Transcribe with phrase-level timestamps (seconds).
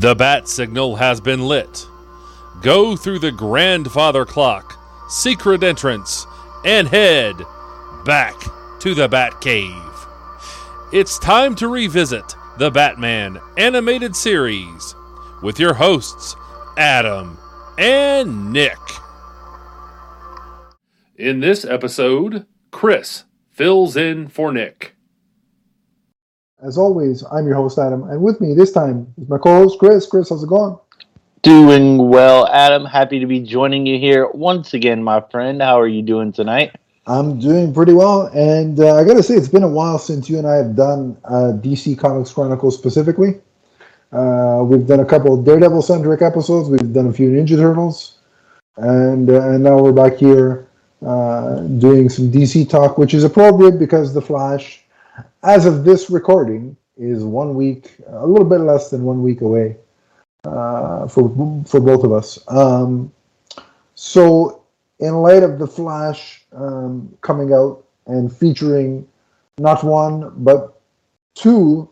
[0.00, 1.86] The bat signal has been lit.
[2.62, 4.78] Go through the grandfather clock,
[5.10, 6.26] secret entrance,
[6.64, 7.36] and head
[8.06, 8.34] back
[8.80, 10.06] to the Bat Cave.
[10.90, 14.94] It's time to revisit the Batman animated series
[15.42, 16.34] with your hosts,
[16.78, 17.36] Adam
[17.76, 18.78] and Nick.
[21.18, 24.94] In this episode, Chris fills in for Nick.
[26.62, 29.78] As always, I'm your host, Adam, and with me this time is my co host,
[29.78, 30.06] Chris.
[30.06, 30.76] Chris, how's it going?
[31.40, 32.84] Doing well, Adam.
[32.84, 35.62] Happy to be joining you here once again, my friend.
[35.62, 36.76] How are you doing tonight?
[37.06, 40.36] I'm doing pretty well, and uh, I gotta say, it's been a while since you
[40.36, 43.40] and I have done uh, DC Comics Chronicles specifically.
[44.12, 48.18] Uh, we've done a couple of Daredevil centric episodes, we've done a few Ninja Turtles,
[48.76, 50.68] and uh, and now we're back here
[51.06, 54.84] uh, doing some DC talk, which is appropriate because The Flash,
[55.42, 59.76] as of this recording, is one week, a little bit less than one week away
[60.44, 61.28] uh, for
[61.66, 62.38] for both of us.
[62.48, 63.12] Um,
[63.94, 64.62] so,
[64.98, 69.06] in light of the Flash um, coming out and featuring
[69.58, 70.80] not one but
[71.34, 71.88] two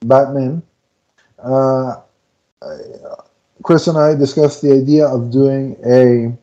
[0.00, 0.62] Batmen,
[1.38, 2.00] uh,
[3.62, 6.36] Chris and I discussed the idea of doing a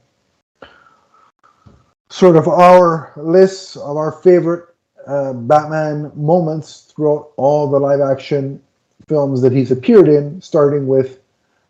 [2.10, 4.75] sort of our lists of our favorite
[5.08, 8.62] uh, Batman moments throughout all the live action
[9.08, 11.20] films that he's appeared in, starting with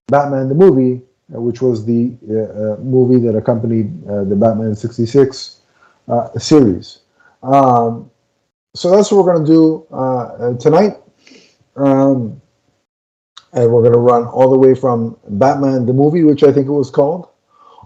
[0.07, 1.01] Batman the movie,
[1.35, 5.61] uh, which was the uh, uh movie that accompanied the Batman 66
[6.07, 6.99] uh, series.
[7.43, 8.09] Um,
[8.75, 10.97] so that's what we're going to do tonight.
[11.75, 12.41] Um,
[13.53, 16.67] and we're going to run all the way from Batman the movie, which I think
[16.67, 17.29] it was called,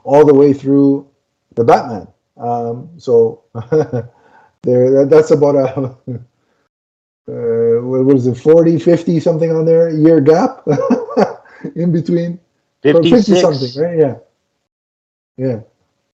[0.03, 1.07] all the way through
[1.55, 2.07] the Batman.
[2.37, 3.43] Um, so
[4.63, 5.95] there, that's about a
[7.29, 10.65] uh, was it, 40, 50 something on there year gap
[11.75, 12.39] in between.
[12.81, 13.97] 50 something, right?
[13.97, 14.15] Yeah,
[15.37, 15.59] yeah,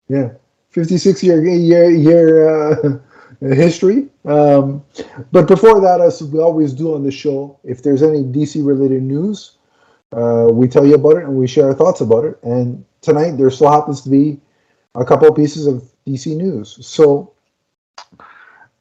[0.08, 0.30] yeah.
[0.70, 2.98] 56 year year year uh,
[3.40, 4.08] history.
[4.24, 4.84] Um,
[5.32, 9.02] but before that, as we always do on the show, if there's any DC related
[9.02, 9.58] news,
[10.12, 12.38] uh, we tell you about it and we share our thoughts about it.
[12.42, 14.40] And tonight, there still happens to be
[14.94, 16.78] a couple of pieces of DC news.
[16.86, 17.32] So,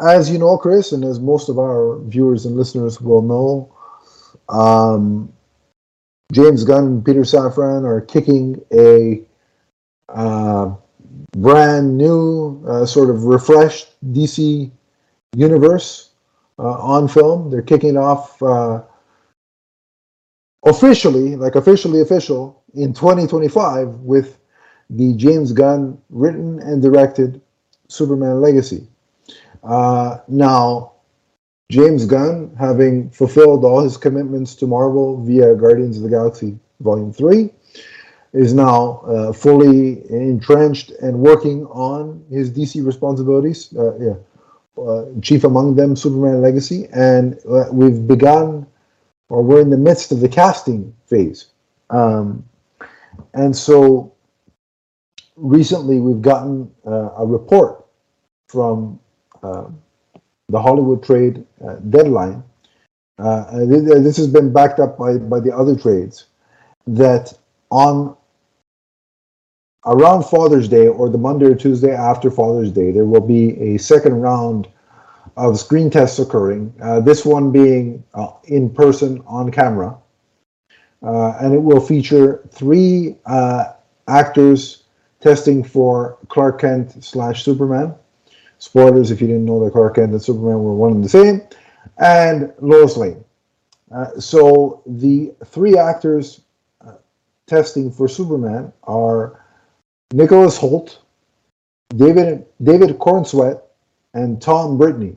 [0.02, 3.74] as you know, Chris, and as most of our viewers and listeners will know,
[4.50, 5.32] um,
[6.32, 9.22] James Gunn and Peter Safran are kicking a
[10.10, 10.74] uh,
[11.38, 14.72] brand new, uh, sort of refreshed DC
[15.36, 16.12] universe
[16.60, 17.50] uh, on film.
[17.50, 18.82] They're kicking off uh,
[20.66, 24.38] officially, like officially official, in 2025 with
[24.90, 27.42] the James Gunn written and directed
[27.88, 28.88] Superman Legacy.
[29.64, 30.94] Uh, now,
[31.72, 37.14] James Gunn, having fulfilled all his commitments to Marvel via Guardians of the Galaxy Volume
[37.14, 37.50] 3,
[38.34, 43.74] is now uh, fully entrenched and working on his DC responsibilities.
[43.76, 44.14] Uh, yeah.
[44.82, 46.88] Uh, chief among them, Superman Legacy.
[46.94, 48.66] And uh, we've begun,
[49.30, 51.48] or we're in the midst of the casting phase.
[51.90, 52.46] Um,
[53.34, 54.14] and so
[55.36, 57.86] recently we've gotten uh, a report
[58.48, 59.00] from
[59.42, 62.44] the Hollywood trade uh, deadline.
[63.18, 66.26] Uh, this has been backed up by, by the other trades
[66.88, 67.34] that
[67.70, 68.16] on
[69.86, 73.78] around Father's Day or the Monday or Tuesday after Father's Day, there will be a
[73.78, 74.68] second round
[75.38, 76.74] of screen tests occurring.
[76.82, 79.96] Uh, this one being uh, in person on camera,
[81.04, 83.16] uh, and it will feature three
[84.08, 84.84] actors
[85.20, 87.96] testing for Clark Kent slash Superman.
[88.62, 91.42] Spoilers if you didn't know that Clark Kent and Superman were one and the same.
[91.98, 93.26] And Lois Lane.
[93.92, 96.42] Uh, so the three actors
[96.86, 96.94] uh,
[97.48, 99.44] testing for Superman are
[100.14, 101.00] Nicholas Hoult,
[101.96, 103.64] David David Corenswet,
[104.14, 105.16] and Tom Brittney.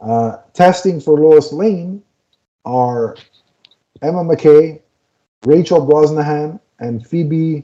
[0.00, 2.02] Uh, testing for Lois Lane
[2.64, 3.16] are
[4.02, 4.80] Emma Mackey,
[5.46, 7.62] Rachel Brosnahan, and Phoebe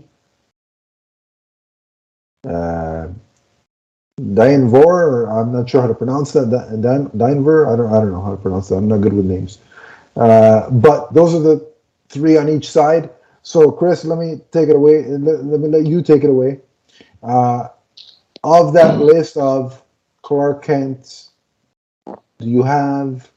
[4.18, 6.50] uh, Vor, I'm not sure how to pronounce that.
[6.50, 8.76] Dan, I don't, I don't know how to pronounce that.
[8.76, 9.58] I'm not good with names.
[10.16, 11.70] Uh, but those are the
[12.08, 13.10] three on each side.
[13.42, 15.04] So, Chris, let me take it away.
[15.04, 16.60] Let, let me let you take it away.
[17.22, 17.68] Uh,
[18.44, 19.82] of that list of
[20.22, 21.28] Clark Kent,
[22.38, 23.30] do you have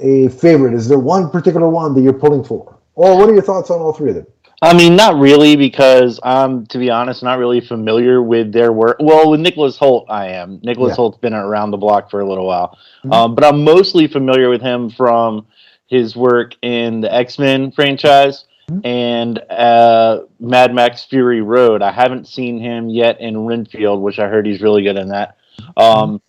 [0.00, 0.74] a favorite?
[0.74, 2.76] Is there one particular one that you're pulling for?
[2.94, 4.26] Or what are your thoughts on all three of them?
[4.62, 8.96] I mean, not really, because I'm, to be honest, not really familiar with their work.
[9.00, 10.60] Well, with Nicholas Hoult, I am.
[10.62, 10.96] Nicholas yeah.
[10.96, 13.12] Hoult's been around the block for a little while, mm-hmm.
[13.12, 15.46] um, but I'm mostly familiar with him from
[15.86, 18.80] his work in the X Men franchise Mhm.
[18.84, 21.82] and uh, Mad Max Fury Road.
[21.82, 25.36] I haven't seen him yet in Renfield, which I heard he's really good in that.
[25.76, 26.20] Um,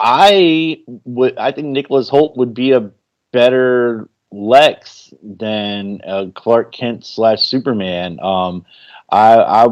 [0.00, 2.90] I would, I think Nicholas Hoult would be a
[3.32, 8.18] better Lex than uh, Clark Kent slash Superman.
[8.20, 8.66] Um,
[9.10, 9.66] I, I,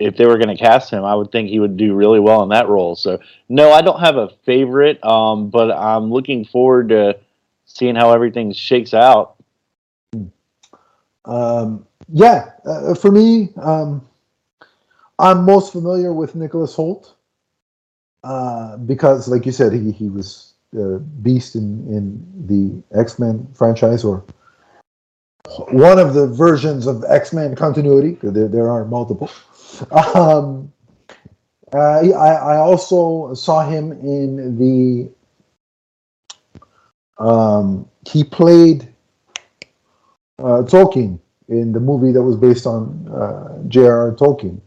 [0.00, 2.42] if they were going to cast him, I would think he would do really well
[2.42, 2.96] in that role.
[2.96, 7.18] So, no, I don't have a favorite, um, but I'm looking forward to
[7.66, 9.36] seeing how everything shakes out.
[11.24, 14.06] Um, yeah, uh, for me, um,
[15.18, 17.14] I'm most familiar with Nicholas Hoult
[18.24, 23.46] uh, because, like you said, he, he was uh, Beast in, in the X Men
[23.54, 24.24] franchise or
[25.70, 28.18] one of the versions of X Men continuity.
[28.22, 29.30] There, there are multiple.
[30.14, 30.72] Um,
[31.72, 35.10] uh, I, I also saw him in the.
[37.18, 38.88] Um, he played
[40.38, 41.18] uh, Tolkien
[41.48, 44.12] in the movie that was based on uh, J.R.R.
[44.12, 44.60] Tolkien.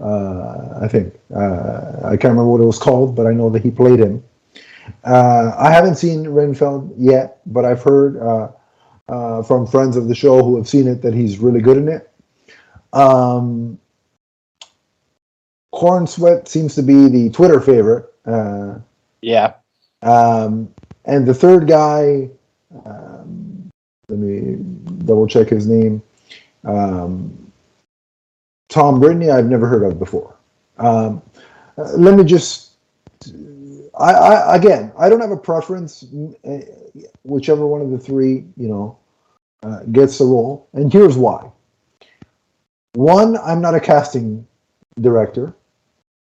[0.00, 3.62] Uh, I think uh, I can't remember what it was called, but I know that
[3.62, 4.24] he played him.
[5.04, 8.48] Uh, I haven't seen Renfield yet, but I've heard uh,
[9.08, 11.88] uh, from friends of the show who have seen it that he's really good in
[11.88, 12.10] it.
[12.92, 13.78] Um,
[15.74, 18.12] Corenswet seems to be the Twitter favorite.
[18.26, 18.78] Uh,
[19.22, 19.54] Yeah,
[20.02, 20.72] um,
[21.04, 22.28] and the third guy,
[22.84, 23.70] um,
[24.08, 24.56] let me
[25.04, 26.02] double check his name.
[26.64, 27.52] Um,
[28.68, 30.36] Tom Brittney, I've never heard of before.
[30.78, 31.22] Um,
[31.78, 32.72] uh, let me just,
[33.98, 36.04] I, I again, I don't have a preference.
[37.24, 38.98] Whichever one of the three, you know,
[39.62, 41.50] uh, gets the role, and here's why.
[42.94, 44.46] One, I'm not a casting
[45.00, 45.54] director,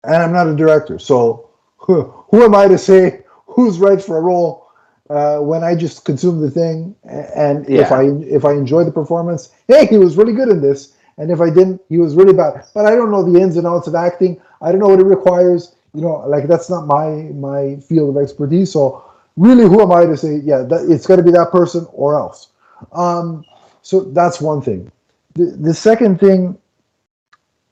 [0.03, 4.17] and I'm not a director, so who, who am I to say who's right for
[4.17, 4.67] a role
[5.09, 6.95] uh, when I just consume the thing?
[7.03, 10.95] And if I if I enjoy the performance, hey, he was really good in this,
[11.17, 12.65] and if I didn't, he was really bad.
[12.73, 14.41] But I don't know the ins and outs of acting.
[14.61, 15.75] I don't know what it requires.
[15.93, 18.71] You know, like that's not my my field of expertise.
[18.71, 19.03] So
[19.37, 20.37] really, who am I to say?
[20.37, 22.49] Yeah, that, it's got to be that person or else.
[22.93, 23.45] Um,
[23.81, 24.91] so that's one thing.
[25.35, 26.57] The, the second thing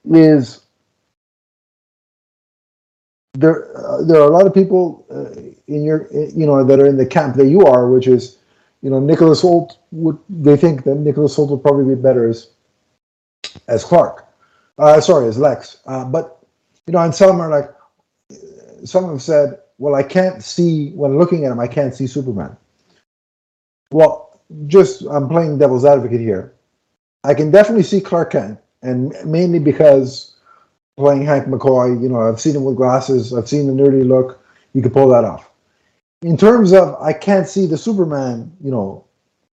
[0.06, 0.66] is
[3.34, 5.32] there uh, there are a lot of people uh,
[5.68, 8.38] in your you know that are in the camp that you are, which is
[8.82, 12.50] you know Nicholas Hoult would they think that Nicholas Hoult would probably be better as
[13.68, 14.28] as Clark,
[14.78, 16.40] uh, sorry as Lex, uh, but
[16.88, 17.72] you know and some are like
[18.84, 22.56] some have said, well I can't see when looking at him I can't see Superman.
[23.92, 26.54] Well, just I'm playing devil's advocate here.
[27.24, 30.36] I can definitely see Clark Kent, and mainly because
[30.98, 34.44] playing Hank McCoy, you know, I've seen him with glasses, I've seen the nerdy look.
[34.74, 35.52] You could pull that off.
[36.22, 39.06] In terms of I can't see the Superman, you know,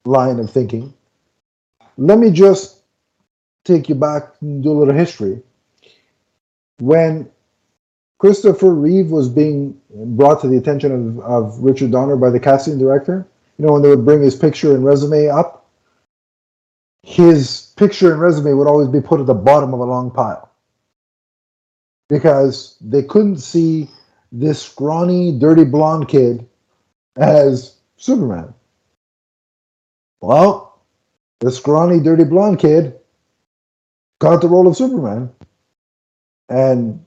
[0.05, 0.93] line of thinking,
[1.97, 2.83] let me just
[3.65, 5.43] take you back and do a little history.
[6.79, 7.31] When
[8.19, 12.79] Christopher Reeve was being brought to the attention of, of Richard Donner by the casting
[12.79, 13.27] director,
[13.59, 15.71] you know, when they would bring his picture and resume up,
[17.03, 20.51] his picture and resume would always be put at the bottom of a long pile
[22.09, 23.89] because they couldn't see
[24.33, 26.47] this scrawny, dirty blonde kid
[27.17, 28.55] as Superman.
[30.21, 30.83] Well,
[31.41, 32.99] the scrawny, dirty blonde kid
[34.19, 35.31] got the role of Superman,
[36.49, 37.05] and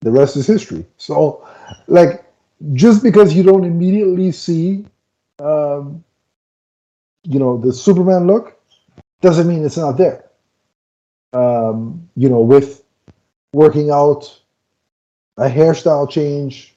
[0.00, 0.86] the rest is history.
[0.96, 1.46] So,
[1.86, 2.24] like,
[2.72, 4.86] just because you don't immediately see,
[5.38, 6.04] um,
[7.22, 8.58] you know, the Superman look,
[9.20, 10.24] doesn't mean it's not there.
[11.32, 12.82] Um, you know, with
[13.52, 14.40] working out,
[15.36, 16.74] a hairstyle change,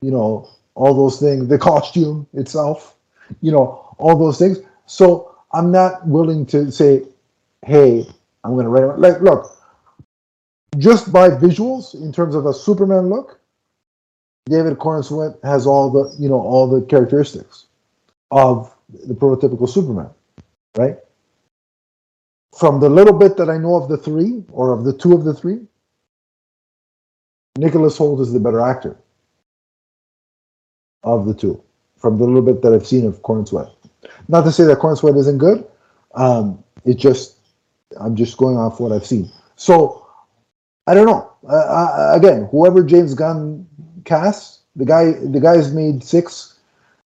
[0.00, 2.96] you know, all those things, the costume itself,
[3.40, 4.58] you know, all those things.
[4.86, 7.02] So I'm not willing to say,
[7.64, 8.06] hey,
[8.42, 8.98] I'm going to write.
[8.98, 9.53] Like, look,
[10.78, 13.40] just by visuals, in terms of a Superman look,
[14.46, 17.66] David Corenswet has all the, you know, all the characteristics
[18.30, 18.74] of
[19.06, 20.10] the prototypical Superman,
[20.76, 20.98] right?
[22.58, 25.24] From the little bit that I know of the three, or of the two of
[25.24, 25.66] the three,
[27.56, 28.96] Nicholas Hoult is the better actor
[31.02, 31.62] of the two,
[31.96, 33.70] from the little bit that I've seen of Corenswet,
[34.28, 35.66] Not to say that Corenswet isn't good.
[36.14, 37.36] Um, it just,
[37.98, 39.30] I'm just going off what I've seen.
[39.56, 40.03] So,
[40.86, 41.32] I don't know.
[41.48, 43.66] Uh, uh, again, whoever James Gunn
[44.04, 46.58] casts, the guy, the guy's made six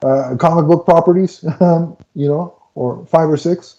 [0.02, 3.76] uh, comic book properties, you know, or five or six,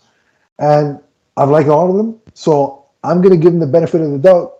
[0.59, 0.99] and
[1.37, 2.19] I've liked all of them.
[2.33, 4.53] So I'm going to give him the benefit of the doubt.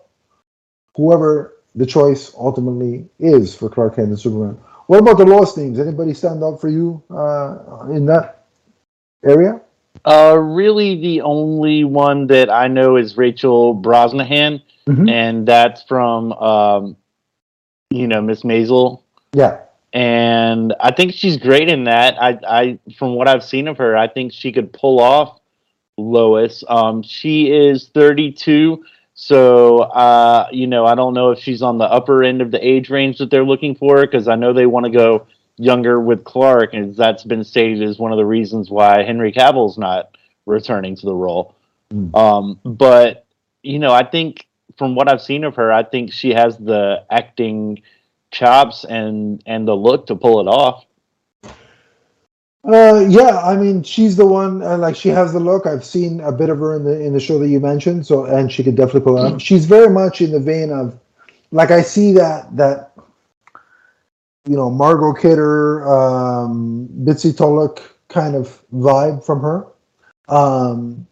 [0.96, 5.80] Whoever the choice ultimately is for Clark Kent and Superman, what about the lowest names?
[5.80, 8.48] Anybody stand out for you uh, in that
[9.24, 9.62] area?
[10.06, 15.10] Uh, really, the only one that I know is Rachel Brosnahan, Mhm.
[15.10, 16.96] and that's from, um,
[17.90, 19.02] you know, Miss Maisel.
[19.34, 19.58] Yeah.
[19.92, 22.16] and I think she's great in that.
[22.22, 25.40] I, I, from what I've seen of her, I think she could pull off
[25.98, 26.64] Lois.
[26.68, 28.84] Um, she is 32,
[29.16, 32.64] so uh, you know, I don't know if she's on the upper end of the
[32.66, 35.26] age range that they're looking for because I know they want to go
[35.60, 39.78] younger with Clark, and that's been stated as one of the reasons why Henry Cavill's
[39.78, 41.56] not returning to the role.
[41.94, 42.16] Mm.
[42.16, 43.26] Um, but
[43.62, 44.48] you know, I think
[44.78, 47.82] from what I've seen of her, I think she has the acting
[48.32, 50.86] chops and and the look to pull it off.
[52.62, 54.62] Uh, yeah, I mean, she's the one.
[54.62, 55.66] Uh, like, she has the look.
[55.66, 58.06] I've seen a bit of her in the in the show that you mentioned.
[58.06, 59.42] So, and she could definitely pull it off.
[59.42, 61.00] She's very much in the vein of,
[61.52, 62.89] like, I see that that,
[64.50, 69.68] you know, Margot Kidder, um, Bitsie Tulloch kind of vibe from her.
[70.28, 71.08] Um,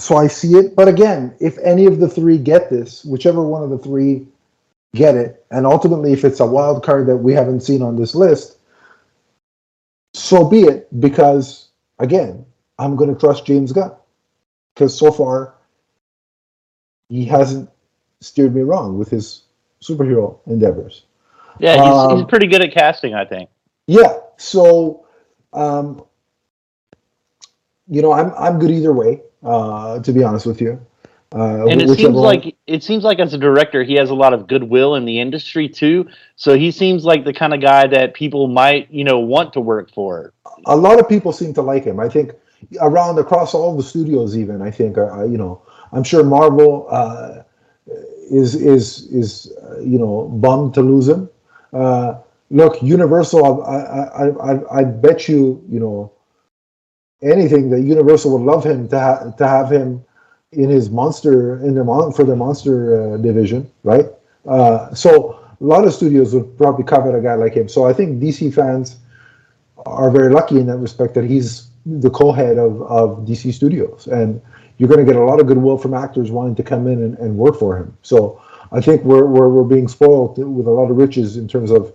[0.00, 0.74] so I see it.
[0.74, 4.26] But again, if any of the three get this, whichever one of the three
[4.94, 8.14] get it, and ultimately, if it's a wild card that we haven't seen on this
[8.14, 8.58] list
[10.14, 11.68] so be it because
[11.98, 12.44] again
[12.78, 13.92] i'm going to trust james gunn
[14.74, 15.54] because so far
[17.08, 17.68] he hasn't
[18.20, 19.44] steered me wrong with his
[19.82, 21.04] superhero endeavors
[21.58, 23.48] Yeah, he's, Um, he's pretty good at casting, I think.
[23.86, 25.06] yeah so
[25.52, 26.02] um
[27.88, 30.78] you know i'm i'm good either way uh to be honest with you
[31.34, 34.14] uh And it seems one- like it seems like as a director, he has a
[34.14, 36.06] lot of goodwill in the industry too.
[36.36, 39.60] So he seems like the kind of guy that people might, you know, want to
[39.60, 40.32] work for.
[40.66, 41.98] a lot of people seem to like him.
[42.00, 42.32] I think
[42.80, 45.60] around across all the studios, even I think uh, you know,
[45.92, 47.42] I'm sure Marvel uh,
[48.30, 51.28] is is is uh, you know bummed to lose him.
[51.72, 52.18] Uh,
[52.50, 56.12] look, Universal, I, I I I bet you you know
[57.22, 60.04] anything that Universal would love him to ha- to have him
[60.52, 64.06] in his monster in their mon- for their monster uh, division, right?
[64.46, 67.68] Uh, so a lot of studios would probably covet a guy like him.
[67.68, 68.96] So I think DC fans
[69.86, 74.40] are very lucky in that respect that he's the co-head of, of DC Studios, and
[74.78, 77.18] you're going to get a lot of goodwill from actors wanting to come in and,
[77.18, 77.96] and work for him.
[78.02, 78.40] So
[78.72, 81.92] I think we're, we're we're being spoiled with a lot of riches in terms of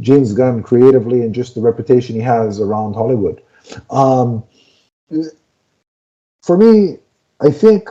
[0.00, 3.42] James Gunn creatively and just the reputation he has around Hollywood.
[3.90, 4.44] Um,
[6.42, 6.98] for me,
[7.40, 7.88] I think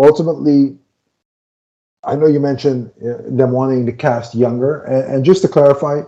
[0.00, 0.76] ultimately,
[2.04, 6.02] I know you mentioned uh, them wanting to cast younger, and, and just to clarify,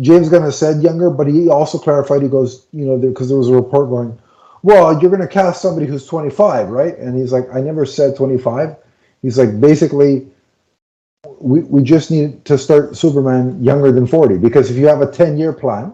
[0.00, 2.22] James Gunn has said younger, but he also clarified.
[2.22, 4.18] He goes, you know, because there was a report going,
[4.62, 6.96] well, you're going to cast somebody who's 25, right?
[6.98, 8.76] And he's like, I never said 25.
[9.22, 10.26] He's like, basically,
[11.40, 15.10] we, we just need to start Superman younger than 40 because if you have a
[15.10, 15.92] 10 year plan,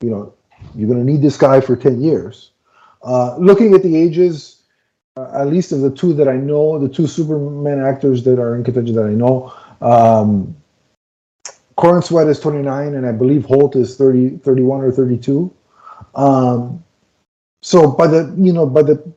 [0.00, 0.34] you know,
[0.74, 2.52] you're going to need this guy for 10 years.
[3.02, 4.62] Uh, looking at the ages,
[5.16, 8.56] uh, at least of the two that I know, the two Superman actors that are
[8.56, 10.56] in contention that I know, um,
[11.76, 15.50] Corenswet is 29, and I believe Hoult is 30, 31 or 32.
[16.14, 16.82] Um,
[17.62, 19.12] so by the you know by the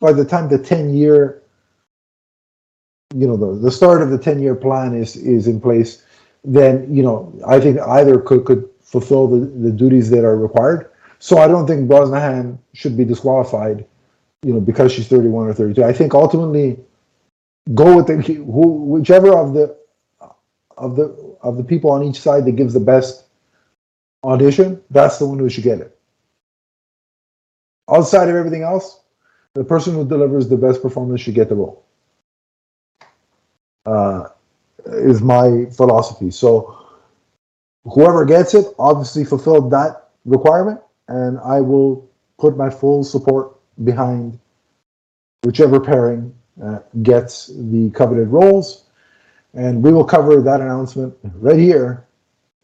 [0.00, 1.42] by the time the 10 year
[3.14, 6.04] you know the, the start of the 10 year plan is is in place,
[6.44, 10.90] then you know I think either could could fulfill the, the duties that are required.
[11.18, 13.84] So I don't think Brosnahan should be disqualified,
[14.42, 15.82] you know, because she's 31 or 32.
[15.84, 16.78] I think ultimately
[17.74, 19.76] go with the who whichever of the
[20.76, 23.24] of the of the people on each side that gives the best
[24.24, 25.97] audition, that's the one who should get it.
[27.90, 29.00] Outside of everything else,
[29.54, 31.84] the person who delivers the best performance should get the role.
[33.86, 34.28] Uh,
[34.86, 36.30] is my philosophy.
[36.30, 36.86] So
[37.84, 44.38] whoever gets it obviously fulfilled that requirement, and I will put my full support behind
[45.42, 48.84] whichever pairing uh, gets the coveted roles.
[49.54, 52.06] And we will cover that announcement right here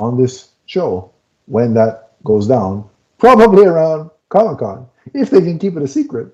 [0.00, 1.10] on this show
[1.46, 2.88] when that goes down,
[3.18, 6.28] probably around Comic Con, if they can keep it a secret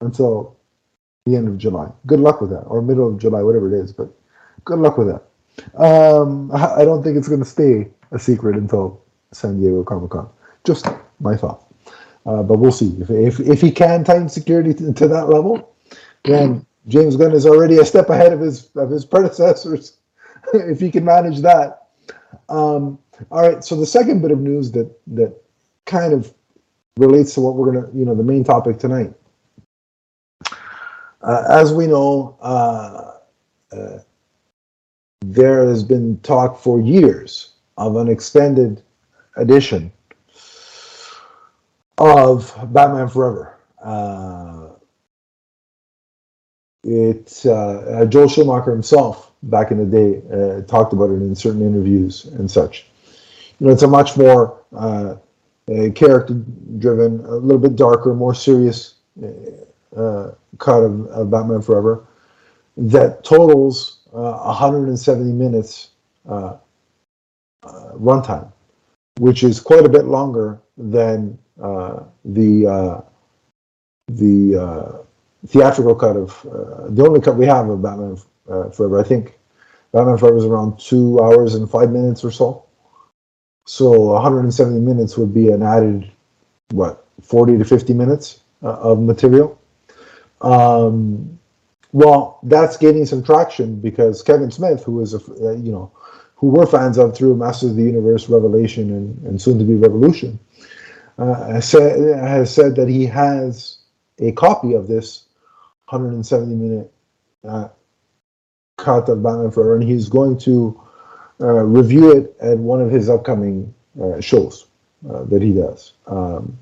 [0.00, 0.56] until
[1.26, 1.90] the end of July.
[2.06, 4.08] Good luck with that, or middle of July, whatever it is, but
[4.64, 5.82] good luck with that.
[5.82, 10.28] Um, I don't think it's going to stay a secret until San Diego Comic Con.
[10.64, 10.86] Just
[11.20, 11.66] my thought.
[12.26, 12.96] Uh, but we'll see.
[13.00, 15.74] If, if, if he can tighten security to, to that level,
[16.24, 19.96] then James Gunn is already a step ahead of his of his predecessors.
[20.54, 21.88] if he can manage that.
[22.48, 22.98] Um,
[23.30, 23.64] all right.
[23.64, 25.34] So the second bit of news that that
[25.86, 26.32] kind of
[27.00, 29.12] relates to what we're gonna, you know, the main topic tonight.
[31.22, 33.12] Uh, as we know, uh,
[33.72, 33.98] uh,
[35.22, 38.82] there has been talk for years of an extended
[39.36, 39.92] edition
[41.98, 43.56] of Batman Forever.
[43.82, 44.68] Uh,
[46.84, 51.62] it uh, Joel Schumacher himself back in the day uh, talked about it in certain
[51.62, 52.86] interviews and such.
[53.58, 54.64] You know, it's a much more
[55.70, 56.34] uh, character
[56.78, 58.94] driven, a little bit darker, more serious
[59.96, 62.04] uh, cut of, of, Batman Forever
[62.76, 65.90] that totals 170 minutes
[67.62, 68.50] runtime,
[69.18, 73.00] which is quite a bit longer than uh, the uh,
[74.08, 74.98] the uh,
[75.46, 76.40] theatrical cut of
[76.94, 78.16] the only cut we have of Batman
[78.72, 78.98] Forever.
[78.98, 79.38] I think
[79.92, 82.64] Batman Forever is around two hours and five minutes or so.
[83.70, 86.10] So 170 minutes would be an added
[86.72, 89.60] what 40 to 50 minutes uh, of material.
[90.40, 91.38] Um,
[91.92, 95.92] well, that's gaining some traction because Kevin Smith, who is a uh, you know
[96.34, 99.76] who we're fans of through Masters of the Universe, Revelation, and, and soon to be
[99.76, 100.40] Revolution,
[101.18, 103.78] uh, said, has said that he has
[104.18, 105.26] a copy of this
[105.90, 106.92] 170 minute
[107.46, 107.68] uh,
[108.78, 110.89] cut of Batman Forever, and he's going to
[111.40, 114.66] uh, review it at one of his upcoming uh, shows
[115.08, 115.94] uh, that he does.
[116.06, 116.58] Um,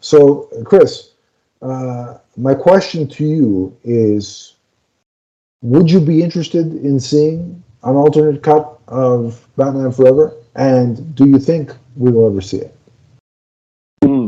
[0.00, 1.12] so, Chris,
[1.62, 4.54] uh, my question to you is
[5.62, 10.36] Would you be interested in seeing an alternate cut of Batman Forever?
[10.56, 12.76] And do you think we will ever see it?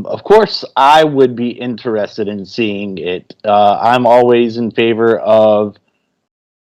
[0.05, 3.35] of course, I would be interested in seeing it.
[3.43, 5.77] Uh, I'm always in favor of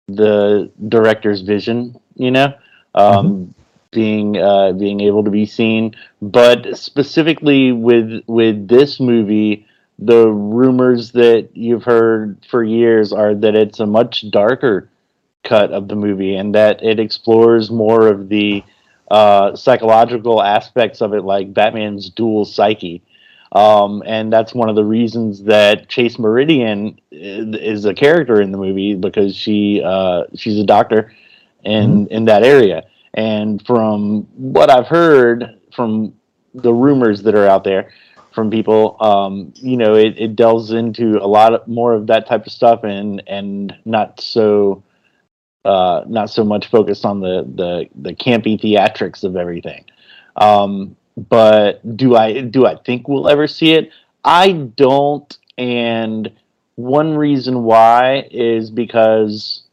[0.07, 2.53] the director's vision, you know,
[2.95, 3.51] um, mm-hmm.
[3.91, 5.95] being uh, being able to be seen.
[6.21, 9.67] But specifically with with this movie,
[10.00, 14.89] the rumors that you've heard for years are that it's a much darker
[15.43, 18.63] cut of the movie and that it explores more of the
[19.10, 23.01] uh, psychological aspects of it, like Batman's dual psyche.
[23.51, 28.57] Um, and that's one of the reasons that Chase Meridian is a character in the
[28.57, 31.13] movie because she uh, she's a doctor
[31.63, 32.13] in mm-hmm.
[32.13, 32.83] in that area.
[33.13, 36.13] And from what I've heard from
[36.53, 37.91] the rumors that are out there
[38.33, 42.27] from people, um, you know, it, it delves into a lot of, more of that
[42.27, 44.83] type of stuff and and not so
[45.65, 49.85] uh, not so much focused on the the the campy theatrics of everything.
[50.35, 53.91] Um, but do I do I think we'll ever see it?
[54.24, 56.31] I don't, and
[56.75, 59.63] one reason why is because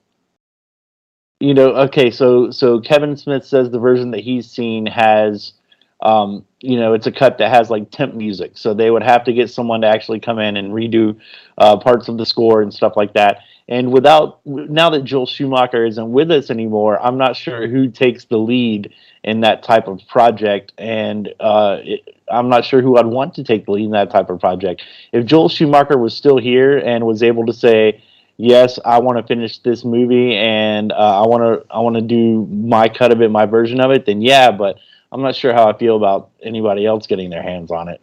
[1.40, 5.52] you know okay so so kevin smith says the version that he's seen has
[6.00, 9.24] um, you know it's a cut that has like temp music so they would have
[9.24, 11.18] to get someone to actually come in and redo
[11.58, 15.84] uh, parts of the score and stuff like that and without now that joel schumacher
[15.84, 18.92] isn't with us anymore i'm not sure who takes the lead
[19.24, 20.72] in that type of project.
[20.78, 24.10] And uh, it, I'm not sure who I'd want to take the lead in that
[24.10, 24.82] type of project.
[25.12, 28.02] If Joel Schumacher was still here and was able to say,
[28.38, 32.02] "Yes, I want to finish this movie and uh, I want to I want to
[32.02, 34.50] do my cut of it, my version of it," then yeah.
[34.50, 34.78] But
[35.12, 38.00] I'm not sure how I feel about anybody else getting their hands on it.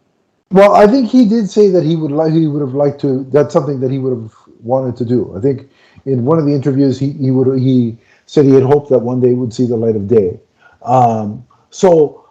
[0.52, 3.24] Well, I think he did say that he would like he would have liked to.
[3.32, 5.36] That's something that he would have wanted to do.
[5.36, 5.70] I think
[6.06, 9.20] in one of the interviews he he would he said he had hoped that one
[9.20, 10.40] day would see the light of day.
[10.84, 12.30] Um, so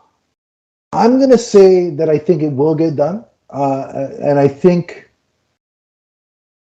[0.93, 5.04] I'm to say that I think it will get done, uh, and I think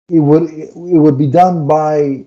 [0.09, 2.25] it would it would be done by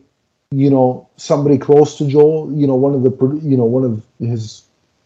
[0.50, 4.04] you know somebody close to Joel, you know one of the you know one of
[4.18, 4.62] his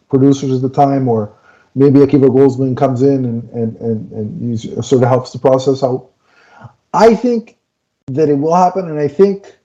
[0.09, 1.33] producers at the time, or
[1.75, 6.09] maybe Akiva Goldsman comes in and and and, and sort of helps the process out.
[6.93, 7.57] I think
[8.07, 9.55] that it will happen, and I think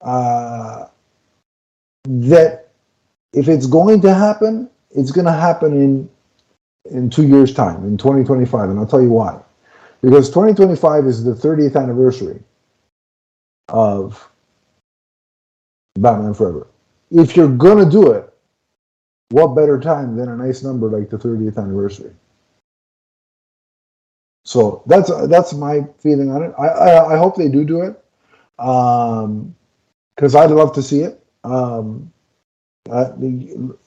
[0.00, 0.86] uh,
[2.04, 2.68] that
[3.32, 6.10] if it's going to happen, it's going to happen in
[6.90, 9.40] in two years' time, in 2025, and I'll tell you why.
[10.02, 12.40] Because 2025 is the 30th anniversary
[13.68, 14.28] of
[15.98, 16.68] Batman Forever.
[17.10, 18.32] If you're to do it,
[19.30, 22.14] what better time than a nice number like the 30th anniversary?
[24.44, 26.54] So that's that's my feeling on it.
[26.58, 28.02] I I, I hope they do do it,
[28.56, 29.54] because um,
[30.36, 31.22] I'd love to see it.
[31.44, 32.10] Um,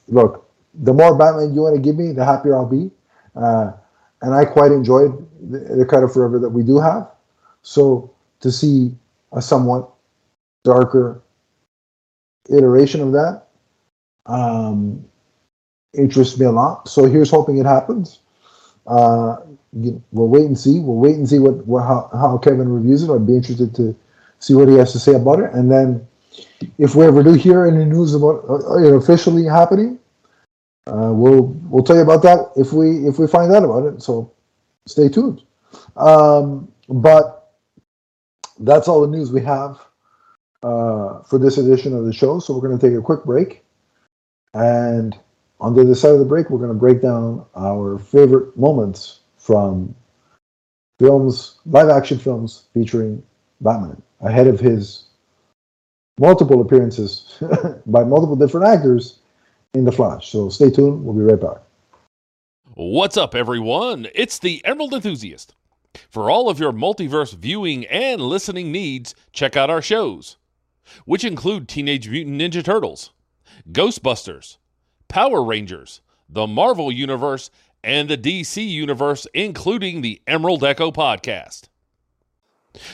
[0.06, 2.92] look, the more Batman you want to give me, the happier I'll be.
[3.34, 3.72] Uh,
[4.22, 7.10] and I quite enjoyed the, the kind of forever that we do have.
[7.62, 8.94] So to see
[9.32, 9.90] a somewhat
[10.64, 11.20] darker
[12.50, 13.44] iteration of that
[14.26, 15.04] um,
[15.94, 16.88] interests me a lot.
[16.88, 18.20] So here's hoping it happens.
[18.86, 19.36] Uh,
[19.72, 20.78] we'll wait and see.
[20.78, 23.12] We'll wait and see what, what how, how Kevin reviews it.
[23.12, 23.96] I'd be interested to
[24.38, 25.52] see what he has to say about it.
[25.52, 26.06] And then
[26.78, 29.98] if we ever do hear any news about uh, it officially happening,
[30.86, 34.02] uh, we'll we'll tell you about that if we if we find out about it.
[34.02, 34.32] So
[34.86, 35.42] stay tuned.
[35.96, 37.52] Um, but
[38.60, 39.80] that's all the news we have
[40.62, 42.40] uh, for this edition of the show.
[42.40, 43.62] So we're going to take a quick break,
[44.54, 45.16] and
[45.60, 49.20] on the other side of the break, we're going to break down our favorite moments
[49.36, 49.94] from
[50.98, 53.22] films, live action films featuring
[53.60, 55.04] Batman ahead of his
[56.18, 57.38] multiple appearances
[57.86, 59.20] by multiple different actors
[59.74, 60.30] in The Flash.
[60.30, 61.04] So stay tuned.
[61.04, 61.58] We'll be right back.
[62.74, 64.08] What's up, everyone?
[64.14, 65.54] It's the Emerald Enthusiast.
[66.08, 70.36] For all of your multiverse viewing and listening needs, check out our shows,
[71.04, 73.12] which include Teenage Mutant Ninja Turtles,
[73.70, 74.56] Ghostbusters,
[75.08, 77.50] Power Rangers, the Marvel Universe,
[77.84, 81.68] and the DC Universe, including the Emerald Echo podcast.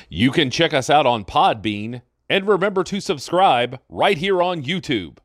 [0.08, 5.18] You can check us out on Podbean and remember to subscribe right here on YouTube.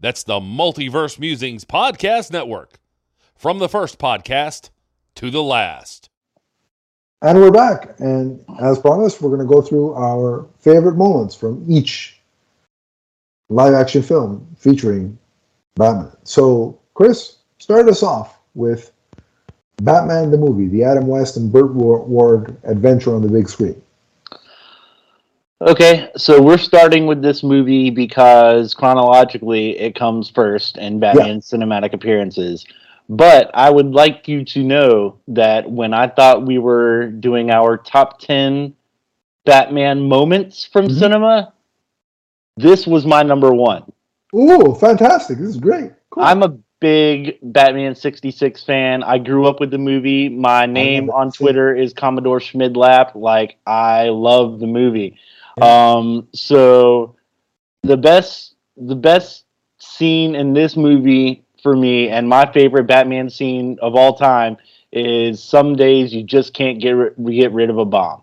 [0.00, 2.78] That's the Multiverse Musings Podcast Network.
[3.34, 4.70] From the first podcast
[5.16, 6.08] to the last.
[7.22, 7.98] And we're back.
[7.98, 12.20] And as promised, we're going to go through our favorite moments from each
[13.48, 15.18] live action film featuring
[15.74, 16.16] Batman.
[16.24, 18.92] So, Chris, start us off with
[19.82, 23.81] Batman the movie, the Adam West and Burt Ward adventure on the big screen.
[25.62, 31.58] Okay, so we're starting with this movie because chronologically it comes first in Batman's yeah.
[31.58, 32.66] cinematic appearances.
[33.08, 37.76] But I would like you to know that when I thought we were doing our
[37.76, 38.74] top 10
[39.44, 40.98] Batman moments from mm-hmm.
[40.98, 41.52] cinema,
[42.56, 43.84] this was my number one.
[44.34, 45.38] Oh, fantastic.
[45.38, 45.92] This is great.
[46.10, 46.24] Cool.
[46.24, 49.04] I'm a big Batman 66 fan.
[49.04, 50.28] I grew up with the movie.
[50.28, 53.14] My name on Twitter is Commodore Schmidlap.
[53.14, 55.20] Like, I love the movie.
[55.60, 57.16] Um, so
[57.82, 59.44] the best the best
[59.78, 64.56] scene in this movie for me and my favorite Batman scene of all time
[64.92, 68.22] is some days you just can't get get rid of a bomb.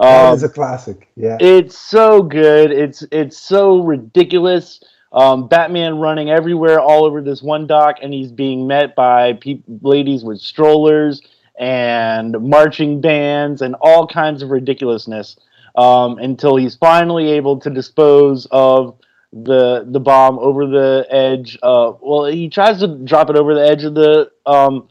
[0.00, 1.08] Um, that is a classic.
[1.16, 2.70] Yeah, it's so good.
[2.70, 4.82] It's it's so ridiculous.
[5.12, 9.62] Um, Batman running everywhere, all over this one dock, and he's being met by pe-
[9.82, 11.20] ladies with strollers
[11.58, 15.36] and marching bands and all kinds of ridiculousness
[15.74, 18.98] um, until he's finally able to dispose of
[19.32, 21.58] the the bomb over the edge.
[21.62, 24.88] Uh, well, he tries to drop it over the edge of the um,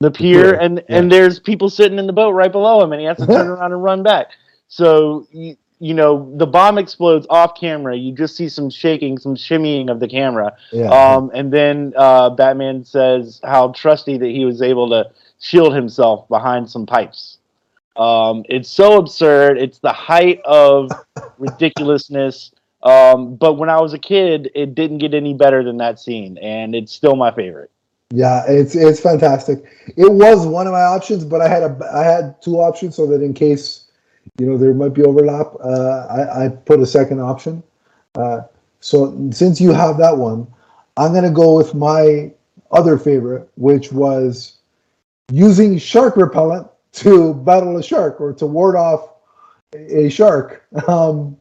[0.00, 0.98] the pier, and yeah.
[0.98, 3.46] and there's people sitting in the boat right below him, and he has to turn
[3.48, 4.28] around and run back.
[4.68, 7.96] So you, you know the bomb explodes off camera.
[7.96, 10.88] You just see some shaking, some shimmying of the camera, yeah.
[10.88, 16.26] um, and then uh, Batman says how trusty that he was able to shield himself
[16.28, 17.38] behind some pipes.
[17.96, 19.58] Um, it's so absurd.
[19.58, 20.90] It's the height of
[21.38, 22.52] ridiculousness.
[22.82, 26.36] Um, but when I was a kid, it didn't get any better than that scene,
[26.38, 27.70] and it's still my favorite.
[28.10, 29.64] Yeah, it's it's fantastic.
[29.96, 33.06] It was one of my options, but I had a I had two options so
[33.06, 33.90] that in case
[34.38, 37.62] you know there might be overlap, uh, I, I put a second option.
[38.14, 38.42] Uh,
[38.80, 40.46] so since you have that one,
[40.98, 42.32] I'm gonna go with my
[42.70, 44.58] other favorite, which was
[45.32, 49.14] using shark repellent to battle a shark or to ward off
[49.74, 50.64] a shark.
[50.88, 51.36] Um,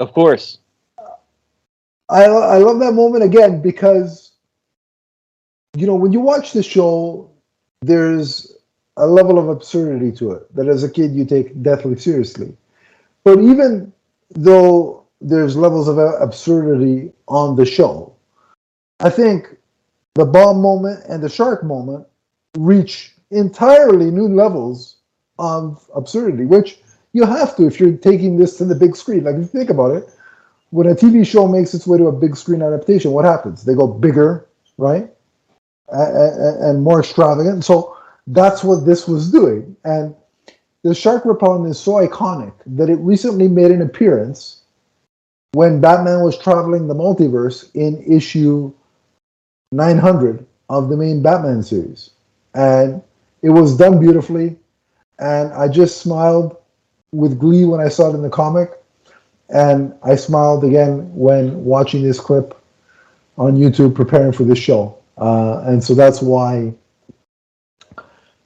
[0.00, 0.58] of course.
[2.08, 4.32] I, I love that moment again because,
[5.76, 7.30] you know, when you watch the show,
[7.82, 8.56] there's
[8.96, 12.56] a level of absurdity to it that as a kid you take deathly seriously.
[13.24, 13.92] But even
[14.30, 18.14] though there's levels of absurdity on the show,
[19.00, 19.56] I think
[20.14, 22.06] the bomb moment and the shark moment
[22.56, 24.96] reach entirely new levels
[25.38, 26.80] of absurdity, which
[27.12, 29.24] you have to if you're taking this to the big screen.
[29.24, 30.08] Like if you think about it,
[30.70, 33.64] when a TV show makes its way to a big screen adaptation, what happens?
[33.64, 34.46] They go bigger,
[34.78, 35.10] right,
[35.88, 37.64] and more extravagant.
[37.64, 40.14] So that's what this was doing, and
[40.82, 44.62] the shark repellent is so iconic that it recently made an appearance
[45.52, 48.72] when Batman was traveling the multiverse in issue
[49.72, 52.10] 900 of the main Batman series.
[52.54, 53.02] And
[53.46, 54.56] it was done beautifully,
[55.20, 56.56] and I just smiled
[57.12, 58.72] with glee when I saw it in the comic,
[59.50, 62.60] and I smiled again when watching this clip
[63.38, 64.98] on YouTube preparing for this show.
[65.16, 66.74] Uh, and so that's why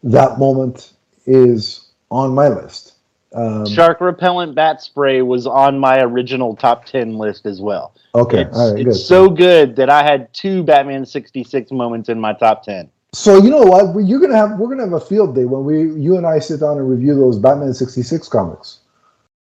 [0.02, 0.92] that moment
[1.24, 2.96] is on my list.
[3.34, 7.94] Um, Shark repellent bat spray was on my original top 10 list as well.
[8.14, 8.42] Okay.
[8.42, 8.94] It's, it's good.
[8.96, 12.90] so good that I had two Batman 66 moments in my top 10.
[13.12, 14.04] So you know what?
[14.04, 16.60] You're gonna have we're gonna have a field day when we you and I sit
[16.60, 18.80] down and review those Batman '66 comics.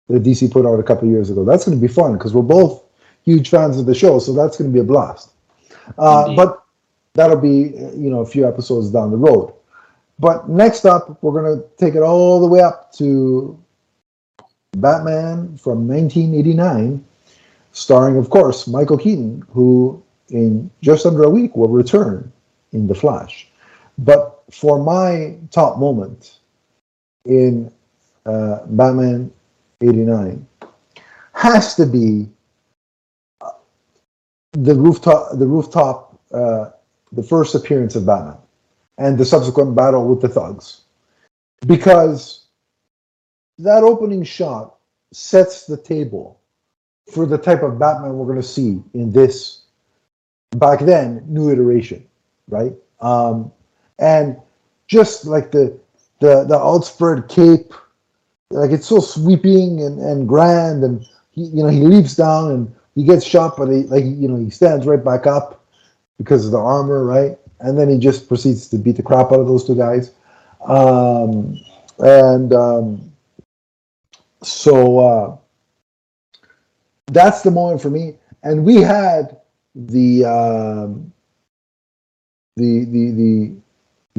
[0.07, 1.45] that DC put out a couple years ago.
[1.45, 2.83] That's going to be fun because we're both
[3.23, 5.31] huge fans of the show, so that's going to be a blast.
[5.97, 6.63] Uh, but
[7.13, 9.53] that'll be you know a few episodes down the road.
[10.17, 13.57] But next up, we're going to take it all the way up to
[14.77, 17.03] Batman from 1989,
[17.71, 22.31] starring, of course, Michael Keaton, who in just under a week will return
[22.73, 23.48] in The Flash.
[23.99, 26.39] But for my top moment
[27.25, 27.71] in
[28.25, 29.31] uh, Batman
[29.81, 30.47] 89
[31.33, 32.29] has to be
[33.41, 33.49] uh,
[34.53, 36.69] the rooftop, the rooftop, uh,
[37.11, 38.37] the first appearance of Batman
[38.97, 40.81] and the subsequent battle with the thugs,
[41.67, 42.45] because
[43.57, 44.77] that opening shot
[45.11, 46.39] sets the table
[47.11, 49.63] for the type of Batman we're going to see in this
[50.51, 52.07] back then new iteration,
[52.47, 52.73] right?
[53.01, 53.51] Um,
[53.99, 54.37] and
[54.87, 55.77] just like the
[56.19, 57.73] the the outspread cape,
[58.51, 62.75] like it's so sweeping and, and grand, and he you know he leaps down and
[62.95, 65.65] he gets shot, but he like you know he stands right back up
[66.17, 67.37] because of the armor, right?
[67.59, 70.11] And then he just proceeds to beat the crap out of those two guys,
[70.65, 71.59] um,
[71.99, 73.11] and um,
[74.41, 75.37] so uh,
[77.07, 78.15] that's the moment for me.
[78.43, 79.41] And we had
[79.75, 81.11] the um,
[82.55, 83.55] the the the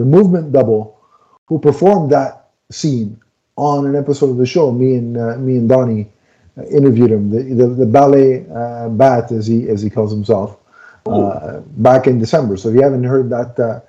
[0.01, 0.99] the movement double
[1.47, 3.21] who performed that scene
[3.57, 4.73] on an episode of the show.
[4.73, 6.09] Me and uh, me and Donnie
[6.57, 7.29] uh, interviewed him.
[7.29, 10.57] The the, the ballet uh, bat, as he as he calls himself,
[11.05, 12.57] uh, back in December.
[12.57, 13.81] So if you haven't heard that uh,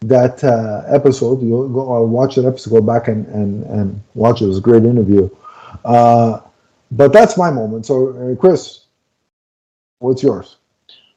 [0.00, 2.70] that uh, episode, you'll go or watch that episode.
[2.70, 4.46] Go back and and and watch it.
[4.46, 5.30] It was a great interview.
[5.84, 7.86] but that's my moment.
[7.86, 8.86] So Chris,
[10.00, 10.56] what's yours?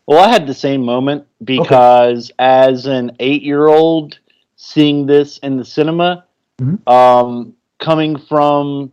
[0.05, 2.35] Well, I had the same moment because okay.
[2.37, 4.19] as an eight year old
[4.55, 6.25] seeing this in the cinema,
[6.59, 6.89] mm-hmm.
[6.89, 8.91] um, coming from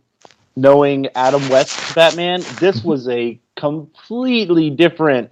[0.55, 2.89] knowing Adam West's Batman, this mm-hmm.
[2.89, 5.31] was a completely different